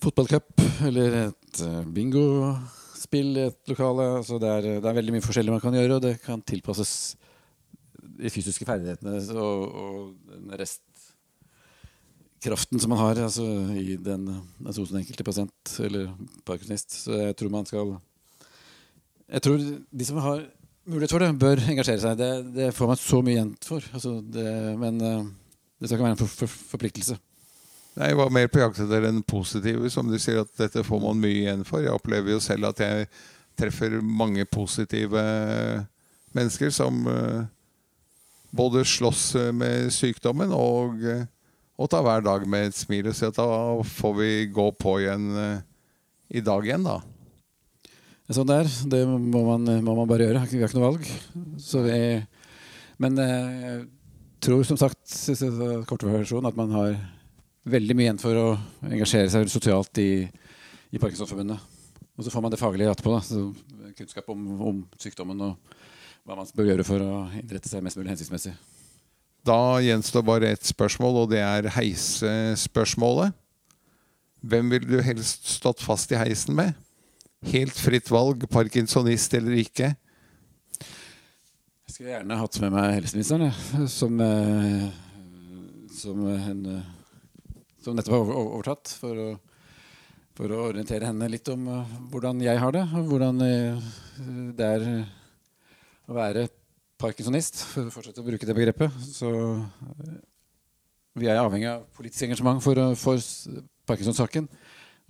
fotballcup 0.00 0.62
eller 0.86 1.16
et 1.24 1.62
eh, 1.66 1.80
bingospill 1.96 3.32
i 3.34 3.48
et 3.48 3.72
lokale. 3.72 4.06
Altså 4.20 4.38
det, 4.38 4.52
er, 4.52 4.68
det 4.84 4.90
er 4.90 4.98
veldig 5.00 5.16
mye 5.16 5.26
forskjellig 5.26 5.56
man 5.56 5.64
kan 5.64 5.76
gjøre, 5.76 5.98
og 5.98 6.06
det 6.06 6.14
kan 6.24 6.44
tilpasses 6.46 6.94
de 8.20 8.30
fysiske 8.32 8.66
ferdighetene 8.68 9.14
og, 9.40 9.58
og 9.82 9.96
restkraften 10.60 12.78
som 12.82 12.90
man 12.92 13.02
har 13.02 13.14
altså, 13.26 13.46
i 13.76 13.78
den, 14.00 14.22
altså 14.64 14.78
hos 14.82 14.92
den 14.92 15.00
enkelte 15.02 15.26
pasient 15.26 15.60
eller 15.80 16.02
parkinsonist. 16.48 16.90
Så 17.04 17.10
jeg 17.18 17.36
tror 17.36 17.56
man 17.56 17.68
skal 17.68 17.86
Jeg 19.30 19.42
tror 19.42 19.58
de 19.58 20.04
som 20.04 20.18
har 20.18 20.38
mulighet 20.90 21.14
for 21.14 21.22
det, 21.22 21.30
bør 21.38 21.62
engasjere 21.70 22.02
seg. 22.02 22.18
Det, 22.18 22.30
det 22.54 22.70
får 22.74 22.90
man 22.90 22.98
så 22.98 23.20
mye 23.22 23.36
igjen 23.36 23.52
for. 23.64 23.84
Altså 23.94 24.16
det, 24.20 24.46
men 24.80 25.00
eh, 25.00 25.26
det 25.78 25.88
skal 25.88 25.98
ikke 25.98 26.08
være 26.08 26.16
en 26.16 26.22
for, 26.22 26.38
for, 26.42 26.56
forpliktelse. 26.74 27.18
Nei, 27.98 28.12
Jeg 28.12 28.20
var 28.20 28.34
mer 28.34 28.50
på 28.50 28.62
jakt 28.62 28.80
etter 28.82 29.06
den 29.06 29.22
positive, 29.26 29.90
som 29.90 30.10
du 30.10 30.18
sier 30.18 30.42
at 30.44 30.52
dette 30.58 30.84
får 30.86 31.02
man 31.02 31.22
mye 31.22 31.44
igjen 31.44 31.64
for. 31.68 31.82
Jeg 31.82 31.94
opplever 31.94 32.34
jo 32.34 32.42
selv 32.42 32.70
at 32.70 32.82
jeg 32.82 33.08
treffer 33.58 33.98
mange 34.00 34.46
positive 34.48 35.22
mennesker 36.36 36.70
som 36.74 37.02
eh, 37.10 37.48
både 38.50 38.84
slåss 38.84 39.34
eh, 39.38 39.52
med 39.54 39.92
sykdommen 39.94 40.52
og, 40.54 41.00
eh, 41.04 41.24
og 41.80 41.90
ta 41.90 42.02
hver 42.04 42.24
dag 42.26 42.46
med 42.50 42.70
et 42.70 42.76
smil 42.76 43.10
og 43.10 43.16
si 43.16 43.26
at 43.28 43.38
da 43.38 43.48
får 43.86 44.16
vi 44.18 44.30
gå 44.52 44.66
på 44.78 44.98
igjen 45.02 45.30
eh, 45.38 45.62
i 46.40 46.42
dag 46.46 46.66
igjen, 46.66 46.86
da. 46.86 47.00
Sånn 48.30 48.46
det 48.46 48.60
er. 48.62 48.68
Det 48.92 49.00
må 49.10 49.40
man, 49.42 49.64
må 49.82 49.96
man 49.98 50.06
bare 50.06 50.28
gjøre. 50.28 50.44
Vi 50.46 50.60
har 50.60 50.68
ikke 50.68 50.78
noe 50.78 50.90
valg. 50.92 51.08
Vi, 51.58 51.96
men 53.02 53.16
jeg 53.18 53.80
tror 54.46 54.62
som 54.68 54.78
sagt, 54.78 55.00
kort 55.90 56.04
versjon, 56.06 56.46
at 56.46 56.54
man 56.54 56.70
har 56.76 56.92
veldig 57.66 57.96
mye 57.98 58.06
igjen 58.06 58.22
for 58.22 58.38
å 58.38 58.46
engasjere 58.86 59.32
seg 59.34 59.50
sosialt 59.50 59.98
i, 59.98 60.22
i 60.94 61.02
Parkinsonforbundet. 61.02 61.58
Og 62.14 62.22
så 62.22 62.30
får 62.30 62.46
man 62.46 62.54
det 62.54 62.60
faglige 62.60 62.94
etterpå. 62.94 63.16
Da. 63.16 63.20
Så 63.26 63.90
kunnskap 63.98 64.30
om, 64.30 64.46
om 64.62 64.80
sykdommen 65.02 65.42
og 65.48 65.74
hva 66.30 66.38
man 66.38 66.50
bør 66.54 66.68
gjøre 66.70 66.86
for 66.86 67.02
å 67.02 67.14
innrette 67.40 67.66
seg 67.66 67.82
mest 67.82 67.98
mulig 67.98 68.12
hensiktsmessig. 68.12 68.52
Da 69.46 69.80
gjenstår 69.82 70.22
bare 70.22 70.52
ett 70.54 70.68
spørsmål, 70.68 71.24
og 71.24 71.32
det 71.32 71.40
er 71.42 71.70
heisespørsmålet. 71.74 73.34
Hvem 74.40 74.70
ville 74.72 74.88
du 74.88 75.02
helst 75.04 75.48
stått 75.56 75.82
fast 75.82 76.12
i 76.14 76.20
heisen 76.20 76.54
med? 76.56 76.76
Helt 77.50 77.74
fritt 77.74 78.08
valg, 78.12 78.44
parkinsonist 78.52 79.34
eller 79.36 79.58
ikke? 79.64 79.90
Jeg 80.78 81.96
skulle 81.96 82.14
gjerne 82.14 82.38
hatt 82.38 82.58
med 82.62 82.74
meg 82.76 82.98
helseministeren, 83.00 83.48
jeg, 83.48 83.90
som, 83.90 84.20
eh, 84.22 84.88
som, 85.98 86.26
en, 86.30 86.66
eh, 86.76 87.62
som 87.82 87.96
nettopp 87.96 88.20
har 88.20 88.36
overtatt, 88.44 88.92
for 89.02 89.24
å, 89.24 89.30
for 90.38 90.54
å 90.54 90.66
orientere 90.68 91.10
henne 91.10 91.32
litt 91.32 91.48
om 91.50 91.66
eh, 91.74 91.96
hvordan 92.12 92.44
jeg 92.44 92.62
har 92.62 92.76
det, 92.76 92.86
og 92.94 93.10
hvordan 93.10 93.42
det 94.56 94.68
er 94.68 94.86
å 96.10 96.16
være 96.16 96.48
parkinsonist, 97.00 97.62
for 97.70 97.88
å 97.88 97.94
fortsette 97.94 98.20
å 98.20 98.26
bruke 98.26 98.46
det 98.46 98.56
begrepet. 98.56 98.98
Så 99.14 99.30
eh, 99.30 100.18
vi 101.20 101.30
er 101.30 101.40
avhengig 101.40 101.70
av 101.70 101.86
politisk 101.96 102.26
engasjement 102.26 102.60
for, 102.64 102.80
for 102.98 103.22
Parkinson-saken. 103.88 104.48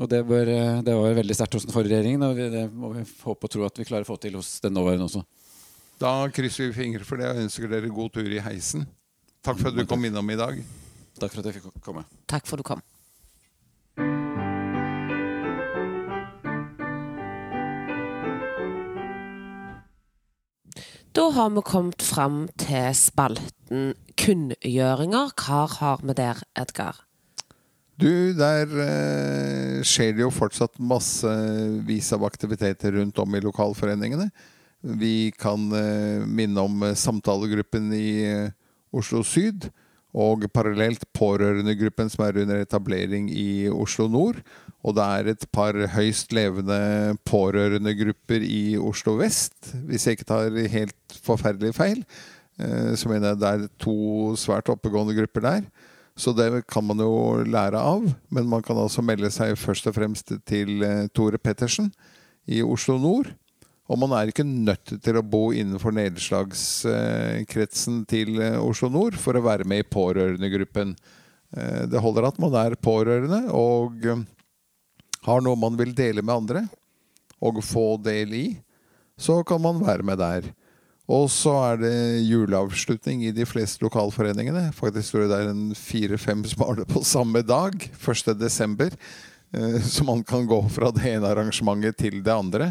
Og 0.00 0.08
det, 0.08 0.22
bør, 0.28 0.48
eh, 0.48 0.82
det 0.84 0.96
var 0.96 1.18
veldig 1.18 1.36
sterkt 1.36 1.58
hos 1.58 1.66
den 1.66 1.74
forrige 1.74 1.96
regjeringen, 1.96 2.24
og 2.28 2.38
vi, 2.38 2.48
det 2.52 2.66
må 2.72 2.92
vi 2.94 3.04
håpe 3.24 3.48
og 3.48 3.54
tro 3.56 3.66
at 3.66 3.80
vi 3.80 3.88
klarer 3.88 4.06
å 4.06 4.12
få 4.12 4.20
til 4.22 4.38
hos 4.38 4.54
den 4.64 4.76
nåværende 4.76 5.08
også. 5.08 5.24
Da 6.00 6.14
krysser 6.32 6.70
vi 6.70 6.78
fingre 6.78 7.04
for 7.04 7.20
det 7.20 7.28
og 7.28 7.42
ønsker 7.42 7.68
dere 7.68 7.90
god 7.92 8.14
tur 8.14 8.30
i 8.30 8.40
heisen. 8.40 8.86
Takk 9.44 9.60
for 9.60 9.72
at 9.72 9.76
du 9.76 9.84
kom 9.88 10.04
innom 10.08 10.32
i 10.32 10.38
dag. 10.40 10.62
Takk 11.20 11.34
for 11.34 11.42
at 11.42 11.50
jeg 11.50 11.60
fikk 11.60 11.84
komme. 11.84 12.06
Takk 12.30 12.48
for 12.48 12.56
at 12.56 12.64
du 12.64 12.68
kom. 12.70 12.80
Har 21.34 21.50
vi 21.54 21.62
kommet 21.66 22.02
fram 22.02 22.42
til 22.60 22.90
spalten 22.96 23.94
kunngjøringer. 24.20 25.32
Hva 25.38 25.64
har 25.78 26.02
vi 26.02 26.16
der, 26.18 26.42
Edgar? 26.58 27.04
Du, 28.00 28.32
der 28.32 28.70
eh, 28.80 29.82
skjer 29.84 30.14
det 30.16 30.24
jo 30.24 30.30
fortsatt 30.32 30.78
massevis 30.80 32.08
av 32.16 32.24
aktiviteter 32.28 32.96
rundt 32.96 33.18
om 33.20 33.36
i 33.36 33.42
lokalforeningene. 33.44 34.30
Vi 34.80 35.30
kan 35.36 35.66
eh, 35.76 36.24
minne 36.24 36.64
om 36.64 36.82
eh, 36.86 36.96
samtalegruppen 36.96 37.90
i 37.92 38.08
eh, 38.24 38.52
Oslo 38.96 39.20
Syd. 39.26 39.68
Og 40.16 40.42
parallelt 40.50 41.04
pårørendegruppen 41.14 42.10
som 42.10 42.24
er 42.26 42.40
under 42.42 42.64
etablering 42.64 43.28
i 43.30 43.68
Oslo 43.70 44.08
Nord. 44.10 44.40
Og 44.82 44.96
det 44.96 45.04
er 45.04 45.30
et 45.30 45.46
par 45.52 45.76
høyst 45.94 46.32
levende 46.34 47.16
pårørendegrupper 47.28 48.42
i 48.42 48.78
Oslo 48.80 49.18
Vest, 49.20 49.74
hvis 49.86 50.06
jeg 50.06 50.18
ikke 50.18 50.30
tar 50.32 50.56
helt 50.72 51.18
forferdelig 51.22 51.74
feil. 51.76 52.02
Eh, 52.58 52.96
Så 52.96 53.08
mener 53.08 53.32
jeg 53.32 53.40
det 53.40 53.50
er 53.52 53.68
to 53.78 54.34
svært 54.40 54.72
oppegående 54.72 55.14
grupper 55.14 55.46
der. 55.46 55.62
Så 56.16 56.34
det 56.36 56.66
kan 56.68 56.84
man 56.84 56.98
jo 56.98 57.44
lære 57.46 57.78
av. 57.78 58.08
Men 58.30 58.48
man 58.48 58.62
kan 58.62 58.76
altså 58.76 59.02
melde 59.02 59.30
seg 59.30 59.56
først 59.56 59.86
og 59.86 59.94
fremst 59.94 60.32
til 60.48 60.82
eh, 60.82 61.06
Tore 61.14 61.38
Pettersen 61.38 61.92
i 62.50 62.62
Oslo 62.62 62.98
Nord. 62.98 63.30
Og 63.90 63.98
man 63.98 64.12
er 64.14 64.30
ikke 64.30 64.46
nødt 64.46 64.92
til 65.02 65.16
å 65.18 65.24
bo 65.26 65.48
innenfor 65.50 65.90
nedslagskretsen 65.96 68.04
til 68.10 68.36
eh, 68.38 68.60
Oslo 68.62 68.86
Nord 68.92 69.16
for 69.18 69.34
å 69.34 69.42
være 69.42 69.66
med 69.66 69.82
i 69.82 69.88
pårørendegruppen. 69.90 70.94
Eh, 71.56 71.82
Det 71.90 72.02
holder 72.02 72.28
at 72.28 72.38
man 72.42 72.54
er 72.60 72.76
pårørende 72.78 73.40
og 73.50 74.06
eh, 74.06 74.22
har 75.26 75.40
noe 75.42 75.58
man 75.58 75.76
vil 75.76 75.94
dele 75.96 76.22
med 76.22 76.36
andre, 76.36 76.62
og 77.42 77.64
få 77.64 77.96
del 78.04 78.34
i, 78.36 78.62
så 79.20 79.42
kan 79.44 79.60
man 79.64 79.82
være 79.82 80.02
med 80.06 80.18
der. 80.20 80.42
Og 81.10 81.26
så 81.32 81.50
er 81.72 81.76
det 81.80 82.22
juleavslutning 82.28 83.24
i 83.26 83.32
de 83.34 83.44
fleste 83.48 83.82
lokalforeningene. 83.82 84.72
Faktisk 84.76 85.10
tror 85.10 85.22
jeg 85.24 85.30
det 85.32 85.40
er 85.42 85.74
fire-fem 85.74 86.44
som 86.46 86.62
har 86.62 86.74
det 86.78 86.86
på 86.92 87.02
samme 87.02 87.42
dag, 87.42 87.74
1. 87.74 88.38
desember. 88.38 88.90
Eh, 89.50 89.80
Så 89.82 90.04
man 90.06 90.22
kan 90.22 90.46
gå 90.46 90.62
fra 90.70 90.92
det 90.94 91.02
ene 91.10 91.26
arrangementet 91.26 91.98
til 91.98 92.22
det 92.22 92.36
andre. 92.36 92.70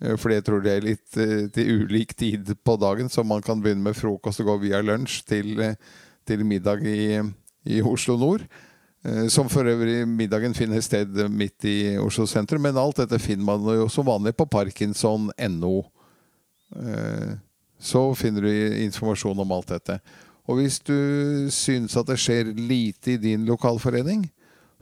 Eh, 0.00 0.16
Fordi 0.16 0.38
jeg 0.38 0.46
tror 0.46 0.62
det 0.64 0.74
er 0.74 0.84
litt 0.84 1.18
eh, 1.20 1.48
til 1.52 1.82
ulik 1.82 2.14
tid 2.18 2.52
på 2.64 2.76
dagen, 2.80 3.08
så 3.08 3.24
man 3.24 3.42
kan 3.44 3.62
begynne 3.62 3.84
med 3.88 3.96
frokost 3.96 4.42
og 4.44 4.50
gå 4.50 4.60
via 4.66 4.82
lunsj 4.84 5.22
til, 5.28 5.52
eh, 5.62 5.76
til 6.26 6.44
middag 6.44 6.84
i, 6.84 7.20
i 7.64 7.82
Oslo 7.82 8.18
nord. 8.20 8.46
Som 9.30 9.46
for 9.46 9.62
øvrig 9.70 10.00
middagen 10.08 10.50
finner 10.56 10.80
sted 10.82 11.12
midt 11.30 11.62
i 11.70 11.94
Oslo 12.02 12.24
sentrum. 12.26 12.64
Men 12.64 12.78
alt 12.80 12.98
dette 12.98 13.20
finner 13.22 13.46
man 13.46 13.68
jo 13.70 13.84
som 13.92 14.08
vanlig 14.08 14.32
på 14.34 14.48
parkinson.no. 14.50 15.74
Så 17.78 18.02
finner 18.18 18.48
du 18.48 18.80
informasjon 18.82 19.44
om 19.44 19.52
alt 19.54 19.70
dette. 19.76 20.00
Og 20.50 20.58
hvis 20.58 20.80
du 20.82 20.96
syns 21.54 21.94
at 21.94 22.10
det 22.10 22.18
skjer 22.18 22.50
lite 22.58 23.14
i 23.14 23.20
din 23.22 23.46
lokalforening, 23.46 24.26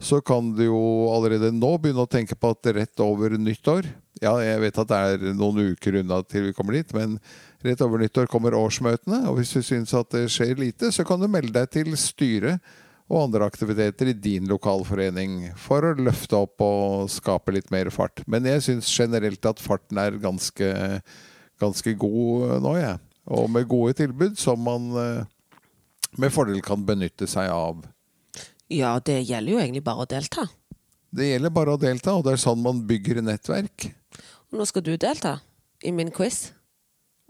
så 0.01 0.23
kan 0.25 0.55
du 0.57 0.63
jo 0.71 0.81
allerede 1.13 1.53
nå 1.53 1.75
begynne 1.77 2.07
å 2.07 2.09
tenke 2.09 2.33
på 2.33 2.55
at 2.55 2.73
rett 2.73 3.05
over 3.05 3.37
nyttår, 3.37 3.91
Ja, 4.23 4.37
jeg 4.39 4.61
vet 4.63 4.79
at 4.79 4.89
det 4.91 4.97
er 4.97 5.35
noen 5.35 5.73
uker 5.73 5.99
unna 5.99 6.21
til 6.23 6.47
vi 6.47 6.55
kommer 6.55 6.77
dit, 6.77 6.91
men 6.95 7.17
rett 7.65 7.81
over 7.83 7.99
nyttår 7.99 8.29
kommer 8.31 8.55
årsmøtene. 8.55 9.25
Og 9.29 9.39
hvis 9.39 9.51
du 9.57 9.61
syns 9.65 9.93
at 9.97 10.13
det 10.15 10.29
skjer 10.31 10.55
lite, 10.61 10.91
så 10.95 11.03
kan 11.07 11.19
du 11.19 11.27
melde 11.31 11.55
deg 11.57 11.71
til 11.73 11.95
styret 11.99 12.63
og 13.05 13.27
andre 13.27 13.45
aktiviteter 13.45 14.09
i 14.09 14.17
din 14.17 14.47
lokalforening 14.49 15.51
for 15.61 15.85
å 15.85 15.93
løfte 15.99 16.39
opp 16.39 16.63
og 16.65 17.11
skape 17.13 17.53
litt 17.53 17.69
mer 17.73 17.91
fart. 17.93 18.23
Men 18.25 18.47
jeg 18.49 18.63
syns 18.65 18.89
generelt 18.89 19.45
at 19.45 19.61
farten 19.61 19.99
er 20.01 20.17
ganske, 20.21 20.71
ganske 21.61 21.93
god 22.01 22.55
nå, 22.65 22.75
jeg. 22.81 23.01
Og 23.35 23.49
med 23.49 23.69
gode 23.69 23.97
tilbud 23.97 24.37
som 24.37 24.61
man 24.61 24.89
eh, 25.01 25.61
med 26.21 26.33
fordel 26.33 26.61
kan 26.65 26.85
benytte 26.85 27.27
seg 27.29 27.49
av. 27.51 27.83
Ja, 28.71 28.95
det 29.05 29.19
gjelder 29.27 29.53
jo 29.53 29.61
egentlig 29.61 29.85
bare 29.85 30.05
å 30.05 30.09
delta. 30.09 30.47
Det 31.15 31.29
gjelder 31.29 31.53
bare 31.55 31.75
å 31.75 31.79
delta, 31.79 32.17
og 32.17 32.25
det 32.25 32.35
er 32.35 32.41
sånn 32.43 32.59
man 32.63 32.81
bygger 32.87 33.21
nettverk. 33.23 33.87
Og 34.51 34.59
nå 34.59 34.67
skal 34.67 34.83
du 34.83 34.95
delta 34.99 35.37
i 35.85 35.93
min 35.95 36.11
quiz. 36.13 36.49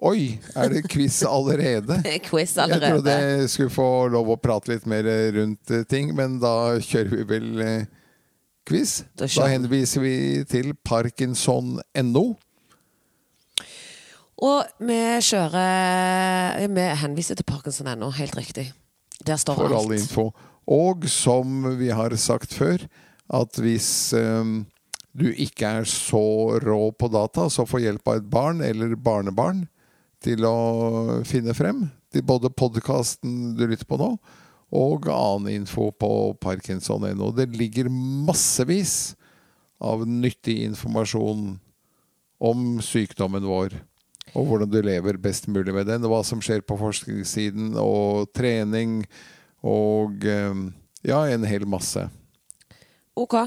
Oi, 0.06 0.42
er 0.60 0.74
det 0.74 0.82
quiz 0.92 1.22
allerede? 1.24 2.02
quiz 2.30 2.58
allerede? 2.60 2.90
Jeg 2.90 2.96
trodde 2.98 3.14
jeg 3.16 3.52
skulle 3.54 3.76
få 3.76 3.90
lov 4.12 4.34
å 4.34 4.40
prate 4.42 4.74
litt 4.74 4.88
mer 4.90 5.08
rundt 5.38 5.72
ting, 5.92 6.12
men 6.18 6.40
da 6.42 6.76
kjører 6.84 7.14
vi 7.14 7.28
vel 7.30 7.62
eh, 7.64 7.86
quiz. 8.68 9.04
Da 9.16 9.30
Da 9.30 9.48
henviser 9.54 10.04
vi 10.04 10.18
til 10.50 10.74
parkinson.no. 10.84 12.26
Og 14.46 14.84
vi 14.84 15.00
kjører 15.24 16.68
Vi 16.68 16.88
henviser 17.00 17.40
til 17.40 17.48
Parkinson.no, 17.48 18.10
helt 18.18 18.36
riktig. 18.36 18.66
Der 19.26 19.40
står 19.40 19.62
for 19.62 19.78
all 19.78 19.94
info. 19.96 20.30
Og 20.68 21.06
som 21.08 21.78
vi 21.80 21.88
har 21.94 22.12
sagt 22.20 22.54
før, 22.54 22.84
at 23.34 23.60
hvis 23.62 23.90
eh, 24.18 24.44
du 25.16 25.30
ikke 25.32 25.70
er 25.80 25.88
så 25.90 26.60
rå 26.62 26.80
på 26.92 27.10
data, 27.12 27.48
så 27.50 27.68
få 27.68 27.82
hjelp 27.84 28.08
av 28.08 28.20
et 28.20 28.30
barn 28.30 28.62
eller 28.66 28.98
barnebarn 29.00 29.64
til 30.26 30.46
å 30.48 31.22
finne 31.28 31.56
frem 31.56 31.86
til 32.14 32.26
både 32.26 32.52
podkasten 32.52 33.56
du 33.58 33.66
lytter 33.68 33.88
på 33.88 34.00
nå, 34.00 34.14
og 34.76 35.08
annen 35.12 35.52
info 35.62 35.90
på 35.96 36.10
parkinson.no. 36.42 37.32
Det 37.36 37.48
ligger 37.56 37.92
massevis 37.92 39.16
av 39.84 40.06
nyttig 40.08 40.62
informasjon 40.66 41.58
om 42.44 42.64
sykdommen 42.84 43.46
vår. 43.48 43.76
Og 44.36 44.50
hvordan 44.50 44.72
du 44.72 44.80
lever 44.84 45.20
best 45.22 45.48
mulig 45.48 45.76
med 45.76 45.88
den, 45.88 46.04
og 46.04 46.16
hva 46.16 46.22
som 46.28 46.42
skjer 46.44 46.64
på 46.66 46.78
forskningssiden, 46.80 47.76
og 47.80 48.32
trening, 48.36 49.04
og 49.64 50.26
eh, 50.28 50.64
ja, 51.08 51.22
en 51.30 51.48
hel 51.48 51.68
masse. 51.70 52.08
Ok. 53.16 53.38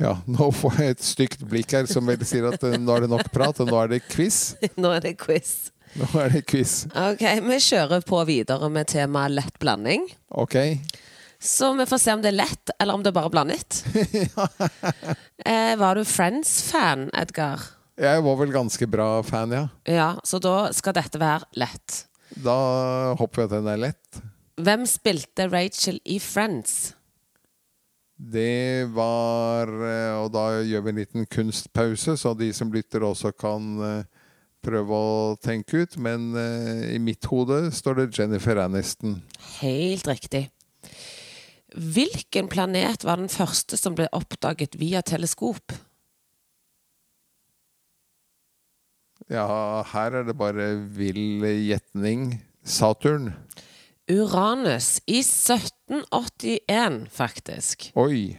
Ja, 0.00 0.14
nå 0.24 0.46
får 0.56 0.78
jeg 0.80 0.94
et 0.94 1.02
stygt 1.04 1.42
blikk 1.48 1.74
her 1.76 1.88
som 1.90 2.06
vel 2.08 2.22
sier 2.24 2.46
at 2.48 2.62
eh, 2.64 2.78
nå 2.80 2.94
er 2.96 3.04
det 3.04 3.10
nok 3.12 3.28
prat, 3.34 3.58
og 3.60 3.68
nå 3.68 3.76
er 3.82 3.92
det 3.92 4.00
quiz. 4.08 4.54
Nå 4.80 4.94
er 4.96 5.04
det 5.04 5.18
quiz. 5.20 5.68
Nå 6.00 6.06
er 6.22 6.32
det 6.32 6.46
quiz. 6.48 6.86
Ok, 6.96 7.20
Vi 7.44 7.58
kjører 7.66 8.04
på 8.06 8.22
videre 8.28 8.70
med 8.72 8.88
temaet 8.88 9.34
lett 9.36 9.58
blanding. 9.60 10.06
Ok. 10.40 10.56
Så 11.40 11.72
vi 11.76 11.86
får 11.88 12.00
se 12.00 12.14
om 12.16 12.22
det 12.24 12.30
er 12.32 12.38
lett, 12.38 12.72
eller 12.78 12.96
om 12.96 13.04
det 13.04 13.12
er 13.12 13.16
bare 13.16 13.32
blandet. 13.32 13.82
eh, 15.50 15.74
var 15.80 16.00
du 16.00 16.04
Friends-fan, 16.04 17.08
Edgar? 17.16 17.64
Jeg 18.00 18.24
var 18.24 18.36
vel 18.40 18.52
ganske 18.54 18.86
bra 18.88 19.08
fan, 19.26 19.52
ja. 19.52 19.66
Ja, 19.84 20.10
så 20.24 20.40
da 20.40 20.70
skal 20.76 20.96
dette 20.96 21.20
være 21.20 21.48
lett. 21.60 22.04
Da 22.40 22.56
håper 23.20 23.42
vi 23.42 23.48
at 23.48 23.54
den 23.58 23.68
er 23.72 23.84
lett. 23.88 24.20
Hvem 24.60 24.86
spilte 24.88 25.48
Rachel 25.52 26.00
i 26.04 26.16
Friends? 26.20 26.94
Det 28.20 28.84
var 28.92 29.70
eh, 29.70 30.14
Og 30.20 30.28
da 30.34 30.60
gjør 30.60 30.82
vi 30.84 30.92
en 30.92 31.00
liten 31.00 31.28
kunstpause, 31.30 32.18
så 32.20 32.34
de 32.36 32.50
som 32.52 32.72
lytter 32.72 33.04
også 33.06 33.32
kan 33.32 33.68
eh, 33.86 34.08
prøve 34.60 34.92
å 34.96 35.36
tenke 35.40 35.86
ut. 35.86 35.96
Men 35.96 36.34
eh, 36.36 36.90
i 36.96 37.00
mitt 37.00 37.24
hode 37.30 37.70
står 37.72 38.02
det 38.02 38.10
Jennifer 38.18 38.60
Aniston. 38.60 39.22
Helt 39.60 40.08
riktig. 40.10 40.48
Hvilken 41.70 42.50
planet 42.50 43.06
var 43.06 43.22
den 43.22 43.30
første 43.32 43.78
som 43.78 43.96
ble 43.96 44.10
oppdaget 44.12 44.76
via 44.76 45.00
teleskop? 45.06 45.72
Ja, 49.30 49.46
her 49.92 50.20
er 50.20 50.26
det 50.26 50.34
bare 50.36 50.72
vill 50.92 51.46
gjetning. 51.46 52.40
Saturn. 52.66 53.30
Uranus. 54.10 55.00
I 55.06 55.22
1781, 55.22 57.06
faktisk. 57.14 57.92
Oi, 57.94 58.38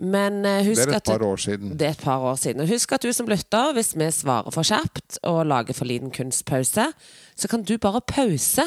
Men 0.00 0.44
husk 0.64 0.86
det 0.88 0.94
er 0.94 0.96
et 0.96 1.04
par 1.10 1.22
år 1.26 1.36
siden. 1.36 1.78
Det 1.78 1.86
er 1.86 1.90
et 1.96 2.04
par 2.04 2.20
år 2.24 2.36
siden. 2.40 2.60
Og 2.64 2.68
husk 2.68 2.92
at 2.96 3.02
du 3.04 3.12
som 3.12 3.28
lytter, 3.28 3.72
hvis 3.76 3.92
vi 3.96 4.10
svarer 4.12 4.50
for 4.54 4.62
kjapt 4.64 5.18
og 5.28 5.46
lager 5.46 5.76
for 5.76 5.84
liten 5.84 6.10
kunstpause, 6.10 6.92
så 7.36 7.48
kan 7.48 7.62
du 7.62 7.76
bare 7.78 8.00
pause 8.00 8.64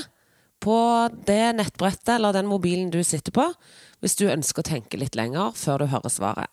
på 0.63 0.77
det 1.27 1.56
nettbrettet 1.58 2.15
eller 2.15 2.36
den 2.36 2.47
mobilen 2.47 2.91
du 2.93 3.03
sitter 3.03 3.34
på, 3.36 3.53
hvis 3.99 4.15
du 4.19 4.29
ønsker 4.29 4.62
å 4.62 4.69
tenke 4.69 4.99
litt 4.99 5.15
lenger 5.19 5.51
før 5.58 5.77
du 5.82 5.86
hører 5.91 6.12
svaret. 6.13 6.49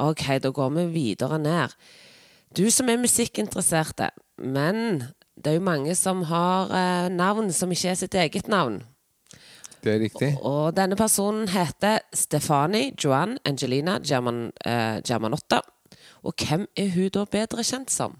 Ok, 0.00 0.24
da 0.40 0.48
går 0.54 0.70
vi 0.78 0.86
videre 0.94 1.38
ned. 1.42 1.74
Du 2.56 2.70
som 2.72 2.88
er 2.88 3.00
musikkinteresserte, 3.00 4.10
men 4.38 5.04
det 5.36 5.52
er 5.52 5.58
jo 5.58 5.64
mange 5.64 5.94
som 5.98 6.22
har 6.28 6.72
eh, 6.76 7.08
navn 7.12 7.52
som 7.54 7.70
ikke 7.72 7.92
er 7.94 7.98
sitt 8.00 8.14
eget 8.18 8.48
navn. 8.52 8.82
Det 9.82 9.94
er 9.96 10.02
riktig. 10.04 10.28
Og 10.46 10.74
denne 10.76 10.94
personen 10.98 11.48
heter 11.50 12.04
Stefani 12.14 12.92
Joanne 13.02 13.40
Angelina 13.48 13.96
German, 14.04 14.52
eh, 14.64 15.00
Germanotta. 15.02 15.62
Og 16.22 16.36
hvem 16.38 16.68
er 16.78 16.92
hun 16.94 17.08
da 17.16 17.24
bedre 17.26 17.64
kjent 17.66 17.90
som? 17.90 18.14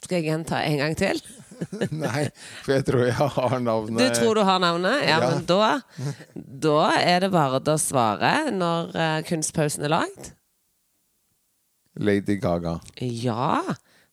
Skal 0.00 0.22
jeg 0.22 0.30
gjenta 0.30 0.62
en 0.64 0.78
gang 0.80 0.94
til? 0.96 1.20
Nei, 1.92 2.22
for 2.64 2.72
jeg 2.72 2.86
tror 2.88 3.02
jeg 3.04 3.12
har 3.36 3.58
navnet. 3.60 4.00
Du 4.00 4.16
tror 4.22 4.38
du 4.38 4.44
har 4.48 4.62
navnet? 4.62 5.02
Ja, 5.04 5.18
Ja. 5.20 5.28
men 5.34 5.44
da, 5.44 5.80
da 6.34 6.78
er 6.96 7.20
det 7.26 7.32
bare 7.34 7.60
å 7.60 7.76
svare 7.76 8.30
når 8.54 8.94
eh, 8.96 9.18
kunstpausen 9.28 9.84
er 9.84 9.92
lagd. 9.92 10.30
Lady 12.00 12.38
Gaga. 12.40 12.78
Ja, 13.04 13.60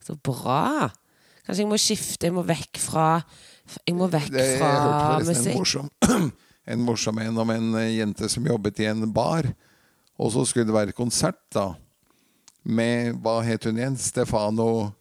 så 0.04 0.18
bra. 0.20 0.90
Kanskje 1.48 1.64
jeg 1.64 1.72
må 1.72 1.80
skifte, 1.80 2.28
jeg 2.28 2.36
må 2.36 2.44
vekk 2.44 2.82
fra 2.84 3.08
Jeg 3.86 3.96
må 3.96 4.10
vekk 4.12 4.34
Det, 4.36 4.44
jeg 4.44 4.60
fra 4.60 4.72
hørte 4.76 5.24
forresten 5.24 5.52
en 5.54 5.58
morsom, 5.62 5.90
en 6.74 6.84
morsom 6.84 7.22
en 7.24 7.42
om 7.44 7.54
en 7.56 7.70
eh, 7.80 7.94
jente 8.02 8.28
som 8.32 8.48
jobbet 8.48 8.84
i 8.84 8.90
en 8.92 9.08
bar. 9.16 9.48
Og 10.20 10.34
så 10.34 10.44
skulle 10.50 10.68
det 10.68 10.76
være 10.76 10.98
konsert, 10.98 11.40
da. 11.56 11.70
Med 12.68 13.16
Hva 13.24 13.40
het 13.48 13.64
hun 13.64 13.80
igjen? 13.80 13.96
Stefano 13.96 14.92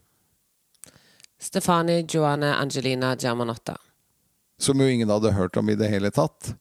Stefani 1.43 2.05
Joanne 2.07 2.55
Angelina 2.55 3.17
Germanotta. 3.19 3.75
Som 4.59 4.81
jo 4.81 4.87
ingen 4.87 5.11
hadde 5.11 5.35
hørt 5.35 5.59
om 5.59 5.69
i 5.69 5.77
det 5.77 5.91
hele 5.91 6.13
tatt. 6.15 6.55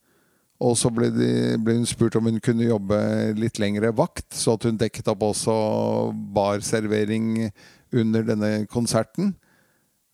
Og 0.66 0.74
så 0.80 0.90
ble, 0.92 1.12
de, 1.14 1.30
ble 1.62 1.78
hun 1.78 1.88
spurt 1.88 2.16
om 2.18 2.28
hun 2.28 2.42
kunne 2.44 2.68
jobbe 2.68 2.98
litt 3.38 3.60
lengre 3.60 3.92
vakt, 3.96 4.28
så 4.34 4.56
at 4.56 4.66
hun 4.68 4.80
dekket 4.80 5.10
opp 5.12 5.24
også 5.30 5.56
barservering 6.36 7.52
under 7.96 8.26
denne 8.28 8.52
konserten. 8.72 9.34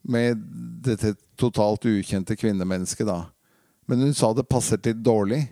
Med 0.04 0.42
dette 0.82 1.14
totalt 1.38 1.86
ukjente 1.86 2.36
kvinnemennesket, 2.36 3.06
da. 3.08 3.20
Men 3.88 4.02
hun 4.08 4.14
sa 4.18 4.32
det 4.34 4.48
passet 4.50 4.86
litt 4.88 5.04
dårlig. 5.06 5.44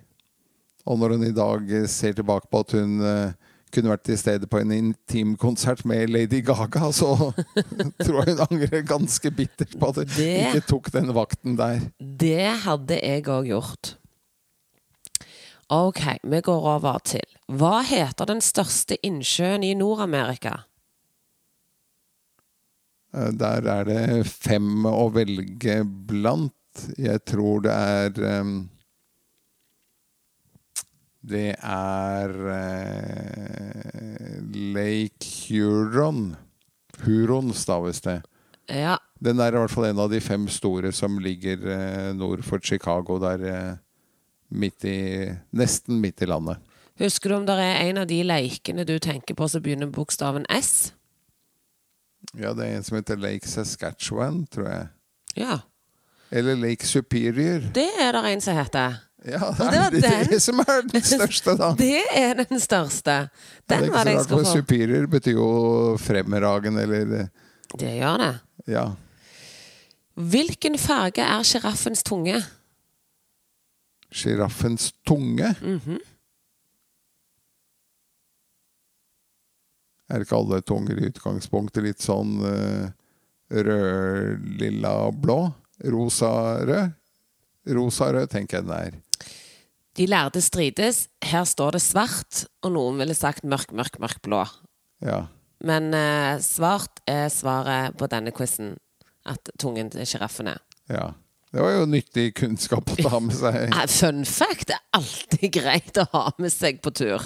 Og 0.89 0.97
når 0.97 1.15
hun 1.17 1.27
i 1.27 1.35
dag 1.35 1.69
ser 1.91 2.13
tilbake 2.17 2.47
på 2.49 2.61
at 2.63 2.71
hun 2.73 2.95
eh, 3.05 3.33
kunne 3.69 3.91
vært 3.91 4.05
til 4.07 4.17
stede 4.17 4.47
på 4.49 4.57
en 4.61 4.71
intimkonsert 4.73 5.83
med 5.85 6.09
Lady 6.09 6.39
Gaga, 6.41 6.87
så 6.95 7.11
tror 8.05 8.23
jeg 8.23 8.33
hun 8.33 8.43
angrer 8.47 8.85
ganske 8.89 9.29
bittert 9.35 9.75
på 9.77 9.91
at 9.91 9.99
hun 10.01 10.09
Det- 10.15 10.31
ikke 10.47 10.65
tok 10.71 10.89
den 10.95 11.11
vakten 11.13 11.57
der. 11.59 11.83
Det 11.99 12.47
hadde 12.65 12.97
jeg 13.03 13.27
òg 13.29 13.51
gjort. 13.51 13.95
Ok, 15.69 16.01
vi 16.23 16.39
går 16.41 16.63
over 16.75 16.97
til 17.05 17.21
Hva 17.53 17.83
heter 17.85 18.25
den 18.25 18.41
største 18.41 18.97
innsjøen 19.05 19.61
i 19.67 19.75
Nord-Amerika? 19.77 20.63
Eh, 23.13 23.31
Der 23.33 23.65
er 23.67 23.87
det 23.87 24.27
fem 24.29 24.85
å 24.85 25.09
velge 25.13 25.81
blant. 25.85 26.53
Jeg 26.97 27.23
tror 27.27 27.63
det 27.65 27.73
er 27.73 28.19
ehm, 28.29 28.69
Det 31.29 31.51
er 31.59 32.35
eh, 32.53 34.37
Lake 34.75 35.49
Huron. 35.49 36.35
Huron 37.03 37.51
staves 37.53 37.99
det. 38.01 38.21
Ja, 38.69 38.97
Den 39.19 39.39
er 39.41 39.51
i 39.51 39.59
hvert 39.59 39.73
fall 39.73 39.89
en 39.89 39.99
av 39.99 40.11
de 40.13 40.21
fem 40.21 40.45
store 40.47 40.93
som 40.95 41.17
ligger 41.19 41.65
eh, 41.73 42.13
nord 42.15 42.45
for 42.45 42.61
Chicago, 42.63 43.17
der 43.19 43.79
midt 44.49 44.85
i 44.85 44.99
Nesten 45.51 45.99
midt 45.99 46.21
i 46.21 46.29
landet. 46.29 46.61
Husker 46.99 47.29
du 47.29 47.35
om 47.39 47.45
det 47.47 47.55
er 47.63 47.89
en 47.89 48.01
av 48.01 48.07
de 48.07 48.21
leikene 48.23 48.85
du 48.87 48.97
tenker 48.99 49.35
på 49.35 49.47
som 49.49 49.63
begynner 49.63 49.91
bokstaven 49.91 50.45
S? 50.51 50.93
Ja, 52.37 52.53
det 52.53 52.65
er 52.67 52.75
en 52.77 52.83
som 52.85 52.97
heter 52.99 53.17
Lake 53.17 53.47
Saskatchewan, 53.49 54.43
tror 54.53 54.67
jeg. 54.69 54.87
Ja, 55.39 55.59
Eller 56.31 56.55
Lake 56.55 56.85
Superior. 56.85 57.63
det 57.73 57.87
er 57.99 58.11
det 58.13 58.25
en 58.33 58.41
som 58.41 58.55
heter. 58.57 58.99
Ja, 59.25 59.49
det 59.57 59.65
er 59.75 59.89
det, 59.91 60.29
det 60.31 60.41
som 60.41 60.59
er 60.61 60.81
den 60.87 61.01
største, 61.03 61.55
da. 61.57 61.71
Det 61.79 62.03
er 62.15 62.33
den 62.43 62.59
største. 62.59 63.11
Ja, 63.11 63.27
Den 63.69 63.83
er 63.89 63.91
var 63.91 64.03
det 64.07 64.13
jeg 64.13 64.23
skulle 64.23 64.45
få. 64.45 64.53
Superior 64.61 65.07
betyr 65.11 65.31
jo 65.33 65.97
fremragende, 65.99 66.81
eller 66.85 67.27
Det 67.79 67.95
gjør 67.97 68.17
det. 68.21 68.29
Ja. 68.67 68.85
Hvilken 70.15 70.77
farge 70.79 71.21
er 71.25 71.43
sjiraffens 71.43 72.03
tunge? 72.03 72.39
Sjiraffens 74.11 74.91
tunge. 75.07 75.55
Mhm. 75.61 75.99
Er 80.09 80.23
ikke 80.25 80.39
alle 80.39 80.61
tunger 80.65 80.97
i 80.99 81.09
utgangspunktet 81.09 81.85
litt 81.85 82.01
sånn 82.01 82.39
uh, 82.41 82.87
rød, 83.49 84.47
lilla, 84.61 84.93
blå? 85.13 85.41
Rosa-rød? 85.85 86.95
Rosa-rød 87.77 88.31
tenker 88.31 88.59
jeg 88.59 88.67
den 88.67 88.75
er. 88.75 88.97
De 89.99 90.07
lærde 90.09 90.41
strides. 90.41 91.05
Her 91.25 91.45
står 91.45 91.77
det 91.77 91.83
svart, 91.83 92.45
og 92.63 92.73
noen 92.73 92.99
ville 93.01 93.15
sagt 93.17 93.45
mørk, 93.45 93.73
mørk, 93.75 93.99
mørk 94.01 94.21
blå. 94.25 94.41
Ja. 95.05 95.25
Men 95.65 95.91
uh, 95.93 96.39
svart 96.43 97.01
er 97.09 97.27
svaret 97.33 97.97
på 97.99 98.09
denne 98.11 98.33
quizen. 98.35 98.77
At 99.29 99.51
tungen 99.61 99.91
til 99.93 100.07
sjiraffen 100.07 100.47
er. 100.55 100.61
ja. 100.89 101.09
Det 101.49 101.63
var 101.63 101.71
jo 101.73 101.85
nyttig 101.89 102.27
kunnskap 102.37 102.91
å 102.93 102.95
ta 103.01 103.19
med 103.25 103.33
seg. 103.33 103.71
Fun 103.89 104.21
fact 104.29 104.69
er 104.75 104.83
alltid 104.93 105.49
greit 105.57 105.97
å 105.97 106.05
ha 106.11 106.23
med 106.37 106.53
seg 106.53 106.77
på 106.85 106.93
tur. 106.93 107.25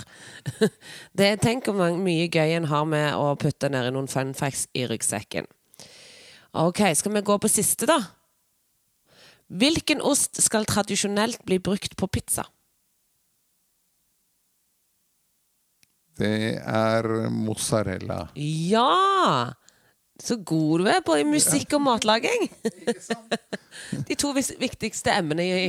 Det 1.17 1.33
Tenk 1.43 1.67
hvor 1.67 1.97
mye 1.99 2.29
gøy 2.31 2.55
en 2.55 2.69
har 2.71 2.88
med 2.88 3.09
å 3.19 3.33
putte 3.39 3.67
nedi 3.73 3.91
noen 3.91 4.07
fun 4.12 4.31
facts 4.38 4.69
i 4.79 4.86
ryggsekken. 4.88 5.49
Ok, 6.55 6.86
skal 6.95 7.17
vi 7.17 7.23
gå 7.25 7.36
på 7.41 7.51
siste, 7.51 7.89
da? 7.89 7.99
Hvilken 9.51 9.99
ost 10.05 10.39
skal 10.41 10.69
tradisjonelt 10.69 11.43
bli 11.43 11.59
brukt 11.59 11.97
på 11.99 12.07
pizza? 12.07 12.45
Det 16.15 16.62
er 16.62 17.09
mozzarella. 17.33 18.29
Ja! 18.38 19.51
Så 20.23 20.38
god 20.39 20.79
du 20.79 20.88
er 20.88 21.01
på 21.03 21.17
musikk 21.27 21.75
og 21.75 21.83
matlaging. 21.83 22.45
De 24.07 24.15
to 24.15 24.31
viktigste 24.31 25.12
emnene 25.12 25.43
i, 25.43 25.65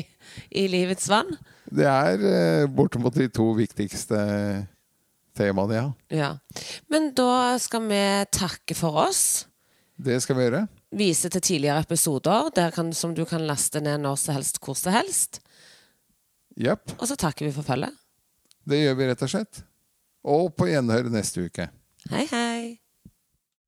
i 0.54 0.68
livets 0.70 1.08
vann. 1.10 1.32
Det 1.74 1.88
er 1.90 2.22
eh, 2.28 2.66
bortimot 2.70 3.16
de 3.18 3.26
to 3.34 3.48
viktigste 3.58 4.20
temaene, 5.34 5.74
ja. 5.74 5.88
Ja. 6.14 6.30
Men 6.92 7.10
da 7.18 7.56
skal 7.58 7.88
vi 7.90 8.02
takke 8.30 8.76
for 8.78 9.00
oss. 9.08 9.24
Det 9.96 10.20
skal 10.22 10.38
vi 10.38 10.46
gjøre. 10.46 10.62
Vise 10.94 11.30
til 11.32 11.42
tidligere 11.42 11.82
episoder 11.82 12.52
der 12.54 12.70
kan, 12.74 12.92
som 12.94 13.16
du 13.16 13.24
kan 13.26 13.42
laste 13.48 13.82
ned 13.82 14.04
når 14.04 14.20
som 14.22 14.38
helst, 14.38 14.62
hvor 14.62 14.78
som 14.78 14.94
helst. 14.94 15.40
Yep. 16.54 16.94
Og 17.00 17.08
så 17.10 17.18
takker 17.18 17.48
vi 17.48 17.54
for 17.56 17.66
følget. 17.66 17.94
Det 18.64 18.84
gjør 18.84 19.00
vi 19.00 19.10
rett 19.10 19.26
og 19.26 19.34
slett. 19.34 19.64
Og 20.24 20.54
på 20.54 20.70
gjenhør 20.70 21.10
neste 21.12 21.48
uke. 21.48 21.68
Hei, 22.12 22.24
hei. 22.30 22.83